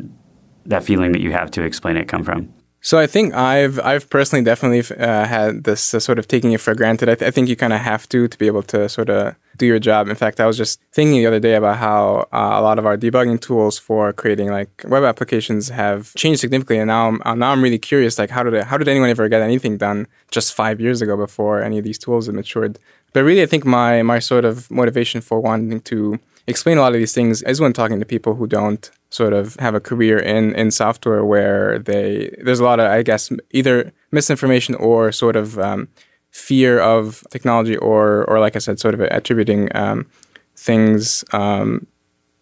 that 0.65 0.83
feeling 0.83 1.13
that 1.13 1.21
you 1.21 1.31
have 1.31 1.51
to 1.51 1.63
explain 1.63 1.97
it 1.97 2.07
come 2.07 2.23
from? 2.23 2.53
So 2.81 2.97
I 2.97 3.07
think 3.07 3.33
I've 3.33 3.77
I've 3.79 4.09
personally 4.09 4.43
definitely 4.43 4.79
uh, 4.97 5.25
had 5.25 5.65
this 5.65 5.93
uh, 5.93 5.99
sort 5.99 6.17
of 6.17 6.27
taking 6.27 6.53
it 6.53 6.61
for 6.61 6.73
granted. 6.73 7.09
I, 7.09 7.15
th- 7.15 7.27
I 7.27 7.31
think 7.31 7.49
you 7.49 7.55
kind 7.57 7.73
of 7.73 7.81
have 7.81 8.07
to 8.09 8.27
to 8.27 8.37
be 8.37 8.47
able 8.47 8.63
to 8.63 8.87
sort 8.87 9.09
of 9.09 9.35
do 9.57 9.65
your 9.65 9.79
job. 9.79 10.07
In 10.07 10.15
fact, 10.15 10.39
I 10.39 10.47
was 10.47 10.57
just 10.57 10.79
thinking 10.93 11.19
the 11.19 11.27
other 11.27 11.41
day 11.41 11.55
about 11.55 11.77
how 11.77 12.27
uh, 12.31 12.51
a 12.53 12.61
lot 12.61 12.79
of 12.79 12.85
our 12.85 12.97
debugging 12.97 13.41
tools 13.41 13.77
for 13.77 14.13
creating 14.13 14.49
like 14.49 14.69
web 14.87 15.03
applications 15.03 15.67
have 15.69 16.13
changed 16.15 16.39
significantly, 16.39 16.79
and 16.79 16.87
now 16.87 17.09
I'm, 17.09 17.21
uh, 17.25 17.35
now 17.35 17.51
I'm 17.51 17.61
really 17.61 17.79
curious. 17.79 18.17
Like, 18.17 18.29
how 18.29 18.43
did 18.43 18.53
it, 18.53 18.63
how 18.63 18.77
did 18.77 18.87
anyone 18.87 19.09
ever 19.09 19.27
get 19.27 19.41
anything 19.41 19.77
done 19.77 20.07
just 20.31 20.53
five 20.53 20.79
years 20.79 21.01
ago 21.01 21.17
before 21.17 21.61
any 21.61 21.79
of 21.79 21.83
these 21.83 21.97
tools 21.97 22.27
had 22.27 22.35
matured? 22.35 22.79
But 23.11 23.23
really, 23.23 23.41
I 23.41 23.45
think 23.45 23.65
my 23.65 24.01
my 24.03 24.19
sort 24.19 24.45
of 24.45 24.71
motivation 24.71 25.19
for 25.19 25.41
wanting 25.41 25.81
to 25.81 26.19
explain 26.47 26.77
a 26.77 26.81
lot 26.81 26.93
of 26.93 26.99
these 26.99 27.13
things 27.13 27.43
is 27.43 27.59
when 27.59 27.73
talking 27.73 27.99
to 27.99 28.05
people 28.05 28.35
who 28.35 28.47
don't 28.47 28.89
sort 29.09 29.33
of 29.33 29.55
have 29.55 29.75
a 29.75 29.79
career 29.79 30.17
in 30.19 30.53
in 30.55 30.71
software 30.71 31.25
where 31.25 31.79
they 31.79 32.35
there's 32.43 32.59
a 32.59 32.63
lot 32.63 32.79
of 32.79 32.91
I 32.91 33.03
guess 33.03 33.31
either 33.51 33.91
misinformation 34.11 34.75
or 34.75 35.11
sort 35.11 35.35
of 35.35 35.57
um, 35.57 35.87
fear 36.31 36.79
of 36.79 37.23
technology 37.29 37.77
or 37.77 38.25
or 38.29 38.39
like 38.39 38.55
I 38.55 38.59
said 38.59 38.79
sort 38.79 38.93
of 38.93 39.01
attributing 39.01 39.75
um, 39.75 40.07
things 40.55 41.23
um, 41.33 41.87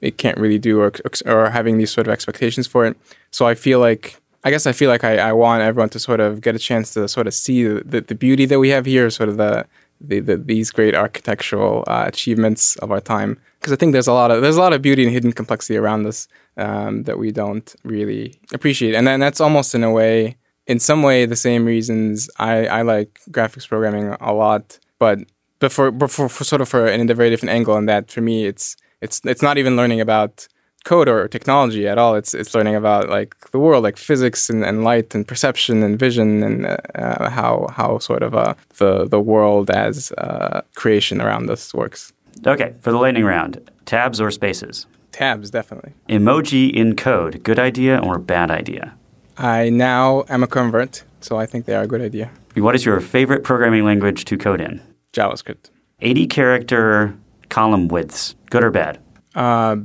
it 0.01 0.17
can't 0.17 0.37
really 0.37 0.59
do 0.59 0.81
or 0.81 0.91
or 1.25 1.49
having 1.49 1.77
these 1.77 1.91
sort 1.91 2.07
of 2.07 2.13
expectations 2.13 2.67
for 2.67 2.85
it. 2.85 2.97
So 3.31 3.47
I 3.47 3.55
feel 3.55 3.79
like 3.79 4.21
I 4.43 4.49
guess 4.49 4.65
I 4.65 4.71
feel 4.71 4.89
like 4.89 5.03
I, 5.03 5.17
I 5.17 5.33
want 5.33 5.61
everyone 5.61 5.89
to 5.89 5.99
sort 5.99 6.19
of 6.19 6.41
get 6.41 6.55
a 6.55 6.59
chance 6.59 6.93
to 6.93 7.07
sort 7.07 7.27
of 7.27 7.33
see 7.33 7.63
the, 7.63 8.01
the 8.01 8.15
beauty 8.15 8.45
that 8.45 8.59
we 8.59 8.69
have 8.69 8.85
here, 8.85 9.09
sort 9.09 9.29
of 9.29 9.37
the, 9.37 9.65
the, 9.99 10.19
the 10.19 10.37
these 10.37 10.71
great 10.71 10.95
architectural 10.95 11.83
uh, 11.87 12.05
achievements 12.07 12.75
of 12.77 12.91
our 12.91 13.01
time. 13.01 13.39
Because 13.59 13.73
I 13.73 13.75
think 13.75 13.93
there's 13.93 14.07
a 14.07 14.13
lot 14.13 14.31
of 14.31 14.41
there's 14.41 14.57
a 14.57 14.61
lot 14.61 14.73
of 14.73 14.81
beauty 14.81 15.03
and 15.03 15.11
hidden 15.11 15.33
complexity 15.33 15.77
around 15.77 16.05
us 16.05 16.27
um, 16.57 17.03
that 17.03 17.17
we 17.17 17.31
don't 17.31 17.75
really 17.83 18.39
appreciate. 18.53 18.95
And 18.95 19.07
then 19.07 19.19
that's 19.19 19.41
almost 19.41 19.73
in 19.75 19.83
a 19.83 19.91
way, 19.91 20.37
in 20.67 20.79
some 20.79 21.03
way, 21.03 21.25
the 21.25 21.35
same 21.35 21.65
reasons 21.65 22.29
I, 22.37 22.67
I 22.67 22.81
like 22.83 23.19
graphics 23.31 23.67
programming 23.67 24.15
a 24.19 24.33
lot, 24.33 24.79
but 24.99 25.19
but 25.59 25.71
for, 25.71 25.91
but 25.91 26.11
for, 26.11 26.29
for 26.29 26.43
sort 26.43 26.61
of 26.61 26.69
for 26.69 26.87
in 26.87 27.09
a 27.09 27.13
very 27.15 27.29
different 27.29 27.53
angle. 27.53 27.75
And 27.75 27.89
that 27.89 28.11
for 28.11 28.21
me, 28.21 28.45
it's 28.45 28.75
it's 29.01 29.21
it's 29.25 29.41
not 29.41 29.57
even 29.57 29.75
learning 29.75 30.01
about 30.01 30.47
code 30.87 31.09
or 31.09 31.27
technology 31.27 31.83
at 31.87 31.97
all. 31.97 32.15
It's 32.15 32.33
it's 32.33 32.55
learning 32.55 32.75
about 32.75 33.09
like 33.09 33.31
the 33.51 33.59
world, 33.59 33.83
like 33.83 33.97
physics 33.97 34.49
and, 34.49 34.63
and 34.63 34.83
light 34.83 35.13
and 35.15 35.27
perception 35.27 35.83
and 35.83 35.99
vision 35.99 36.43
and 36.43 36.65
uh, 36.65 36.77
uh, 36.95 37.29
how 37.29 37.67
how 37.79 37.99
sort 37.99 38.23
of 38.23 38.33
uh, 38.33 38.53
the 38.77 38.91
the 39.05 39.19
world 39.19 39.69
as 39.69 40.11
uh, 40.13 40.61
creation 40.75 41.21
around 41.21 41.49
us 41.49 41.73
works. 41.73 42.13
Okay, 42.45 42.73
for 42.81 42.91
the 42.91 42.99
lightning 43.03 43.25
round, 43.25 43.53
tabs 43.85 44.21
or 44.21 44.31
spaces? 44.31 44.87
Tabs, 45.11 45.49
definitely. 45.49 45.91
Emoji 46.07 46.71
in 46.71 46.95
code, 46.95 47.43
good 47.43 47.59
idea 47.59 47.97
or 47.97 48.19
bad 48.19 48.51
idea? 48.51 48.93
I 49.37 49.69
now 49.69 50.23
am 50.29 50.43
a 50.43 50.47
convert, 50.47 51.03
so 51.19 51.39
I 51.43 51.45
think 51.47 51.65
they 51.65 51.75
are 51.75 51.83
a 51.83 51.87
good 51.87 52.01
idea. 52.01 52.29
What 52.55 52.75
is 52.75 52.85
your 52.85 52.99
favorite 53.01 53.43
programming 53.43 53.83
language 53.83 54.25
to 54.25 54.37
code 54.37 54.61
in? 54.61 54.81
JavaScript. 55.13 55.71
80 56.01 56.27
character 56.27 57.15
column 57.49 57.87
widths, 57.87 58.35
good 58.51 58.63
or 58.63 58.71
bad? 58.71 58.99
Uh, 59.33 59.77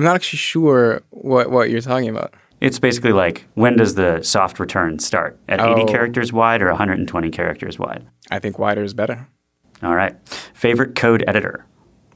I'm 0.00 0.04
not 0.04 0.14
actually 0.14 0.38
sure 0.38 1.02
what, 1.10 1.50
what 1.50 1.68
you're 1.68 1.82
talking 1.82 2.08
about. 2.08 2.32
It's 2.62 2.78
basically 2.78 3.12
like 3.12 3.44
when 3.52 3.76
does 3.76 3.96
the 3.96 4.22
soft 4.22 4.58
return 4.58 4.98
start? 4.98 5.38
At 5.46 5.60
Oh. 5.60 5.74
80 5.78 5.92
characters 5.92 6.32
wide 6.32 6.62
or 6.62 6.68
120 6.70 7.28
characters 7.28 7.78
wide? 7.78 8.06
I 8.30 8.38
think 8.38 8.58
wider 8.58 8.82
is 8.82 8.94
better. 8.94 9.28
All 9.82 9.94
right. 9.94 10.16
Favorite 10.54 10.94
code 10.94 11.22
editor? 11.28 11.66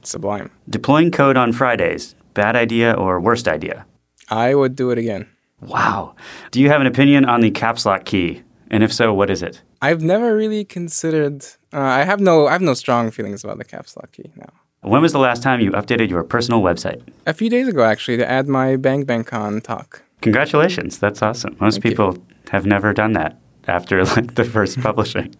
Sublime. 0.01 0.49
Deploying 0.67 1.11
code 1.11 1.37
on 1.37 1.53
Fridays, 1.53 2.15
bad 2.33 2.55
idea 2.55 2.91
or 2.93 3.19
worst 3.21 3.47
idea? 3.47 3.85
I 4.31 4.55
would 4.55 4.75
do 4.75 4.89
it 4.89 4.97
again. 4.97 5.27
Wow. 5.61 6.15
Do 6.49 6.59
you 6.59 6.69
have 6.69 6.81
an 6.81 6.87
opinion 6.87 7.25
on 7.25 7.41
the 7.41 7.51
caps 7.51 7.85
lock 7.85 8.05
key? 8.05 8.41
And 8.71 8.81
if 8.83 8.91
so, 8.91 9.13
what 9.13 9.29
is 9.29 9.43
it? 9.43 9.61
I've 9.79 10.01
never 10.01 10.35
really 10.35 10.65
considered. 10.65 11.45
Uh, 11.71 11.81
I 11.81 12.03
have 12.03 12.19
no. 12.19 12.47
I 12.47 12.53
have 12.53 12.63
no 12.63 12.73
strong 12.73 13.11
feelings 13.11 13.43
about 13.43 13.59
the 13.59 13.63
caps 13.63 13.95
lock 13.95 14.11
key 14.11 14.31
now. 14.35 14.49
When 14.85 15.01
was 15.01 15.13
the 15.13 15.19
last 15.19 15.41
time 15.41 15.61
you 15.61 15.71
updated 15.71 16.09
your 16.09 16.23
personal 16.23 16.61
website? 16.61 17.01
A 17.25 17.33
few 17.33 17.49
days 17.49 17.67
ago, 17.67 17.83
actually, 17.83 18.17
to 18.17 18.29
add 18.29 18.47
my 18.47 18.75
Bang 18.75 19.03
Bang 19.03 19.23
Con 19.23 19.59
talk. 19.61 20.03
Congratulations. 20.21 20.99
That's 20.99 21.23
awesome. 21.23 21.57
Most 21.59 21.75
Thank 21.75 21.85
you. 21.85 21.91
people 21.91 22.17
have 22.51 22.67
never 22.67 22.93
done 22.93 23.13
that 23.13 23.39
after 23.67 24.03
like 24.15 24.35
the 24.35 24.43
first 24.43 24.79
publishing. 24.79 25.33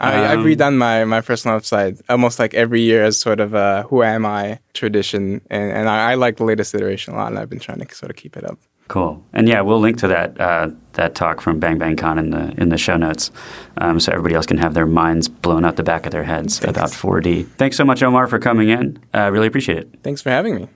I, 0.00 0.32
I've 0.32 0.40
Um, 0.40 0.44
redone 0.44 0.76
my, 0.76 1.04
my 1.04 1.20
personal 1.20 1.56
website 1.60 2.00
almost 2.08 2.40
like 2.40 2.52
every 2.54 2.80
year 2.80 3.04
as 3.04 3.16
sort 3.20 3.38
of 3.38 3.54
a 3.54 3.84
who 3.88 4.02
am 4.02 4.26
I 4.26 4.58
tradition, 4.74 5.40
and, 5.48 5.70
and 5.70 5.88
I, 5.88 6.12
I 6.12 6.14
like 6.16 6.38
the 6.38 6.44
latest 6.44 6.74
iteration 6.74 7.14
a 7.14 7.18
lot, 7.18 7.28
and 7.28 7.38
I've 7.38 7.48
been 7.48 7.60
trying 7.60 7.78
to 7.78 7.94
sort 7.94 8.10
of 8.10 8.16
keep 8.16 8.36
it 8.36 8.42
up. 8.44 8.58
Cool. 8.92 9.24
And 9.32 9.48
yeah, 9.48 9.62
we'll 9.62 9.80
link 9.80 9.96
to 10.00 10.08
that 10.08 10.38
uh, 10.38 10.68
that 10.92 11.14
talk 11.14 11.40
from 11.40 11.58
Bang 11.58 11.78
Bang 11.78 11.96
Con 11.96 12.18
in 12.18 12.28
the 12.28 12.52
in 12.60 12.68
the 12.68 12.76
show 12.76 12.98
notes, 12.98 13.30
um, 13.78 13.98
so 13.98 14.12
everybody 14.12 14.34
else 14.34 14.44
can 14.44 14.58
have 14.58 14.74
their 14.74 14.84
minds 14.84 15.30
blown 15.30 15.64
out 15.64 15.76
the 15.76 15.82
back 15.82 16.04
of 16.04 16.12
their 16.12 16.24
heads 16.24 16.58
Thanks. 16.58 16.76
about 16.76 16.90
4D. 16.90 17.48
Thanks 17.52 17.78
so 17.78 17.86
much, 17.86 18.02
Omar, 18.02 18.26
for 18.26 18.38
coming 18.38 18.68
in. 18.68 19.02
I 19.14 19.28
uh, 19.28 19.30
really 19.30 19.46
appreciate 19.46 19.78
it. 19.78 19.88
Thanks 20.02 20.20
for 20.20 20.28
having 20.28 20.56
me. 20.56 20.68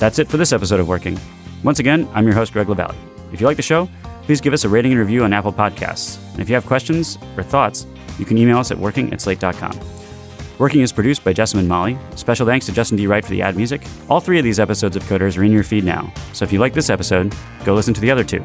That's 0.00 0.18
it 0.18 0.26
for 0.26 0.36
this 0.36 0.52
episode 0.52 0.80
of 0.80 0.88
Working. 0.88 1.16
Once 1.62 1.78
again, 1.78 2.08
I'm 2.12 2.24
your 2.24 2.34
host, 2.34 2.52
Greg 2.52 2.66
Lavallee. 2.66 2.96
If 3.32 3.40
you 3.40 3.46
like 3.46 3.56
the 3.56 3.62
show, 3.62 3.88
please 4.22 4.40
give 4.40 4.52
us 4.52 4.64
a 4.64 4.68
rating 4.68 4.90
and 4.90 4.98
review 4.98 5.22
on 5.22 5.32
Apple 5.32 5.52
Podcasts. 5.52 6.18
And 6.32 6.40
if 6.40 6.48
you 6.48 6.56
have 6.56 6.66
questions 6.66 7.18
or 7.36 7.44
thoughts, 7.44 7.86
you 8.20 8.26
can 8.26 8.38
email 8.38 8.58
us 8.58 8.70
at 8.70 8.78
working 8.78 9.12
at 9.12 9.20
slate.com. 9.20 9.80
Working 10.58 10.82
is 10.82 10.92
produced 10.92 11.24
by 11.24 11.32
Jessamine 11.32 11.66
Molly. 11.66 11.98
Special 12.16 12.46
thanks 12.46 12.66
to 12.66 12.72
Justin 12.72 12.98
D. 12.98 13.06
Wright 13.06 13.24
for 13.24 13.30
the 13.30 13.40
ad 13.40 13.56
music. 13.56 13.82
All 14.10 14.20
three 14.20 14.38
of 14.38 14.44
these 14.44 14.60
episodes 14.60 14.94
of 14.94 15.02
Coders 15.04 15.38
are 15.38 15.42
in 15.42 15.52
your 15.52 15.64
feed 15.64 15.84
now. 15.84 16.12
So 16.34 16.44
if 16.44 16.52
you 16.52 16.58
like 16.58 16.74
this 16.74 16.90
episode, 16.90 17.34
go 17.64 17.74
listen 17.74 17.94
to 17.94 18.00
the 18.00 18.10
other 18.10 18.24
two. 18.24 18.44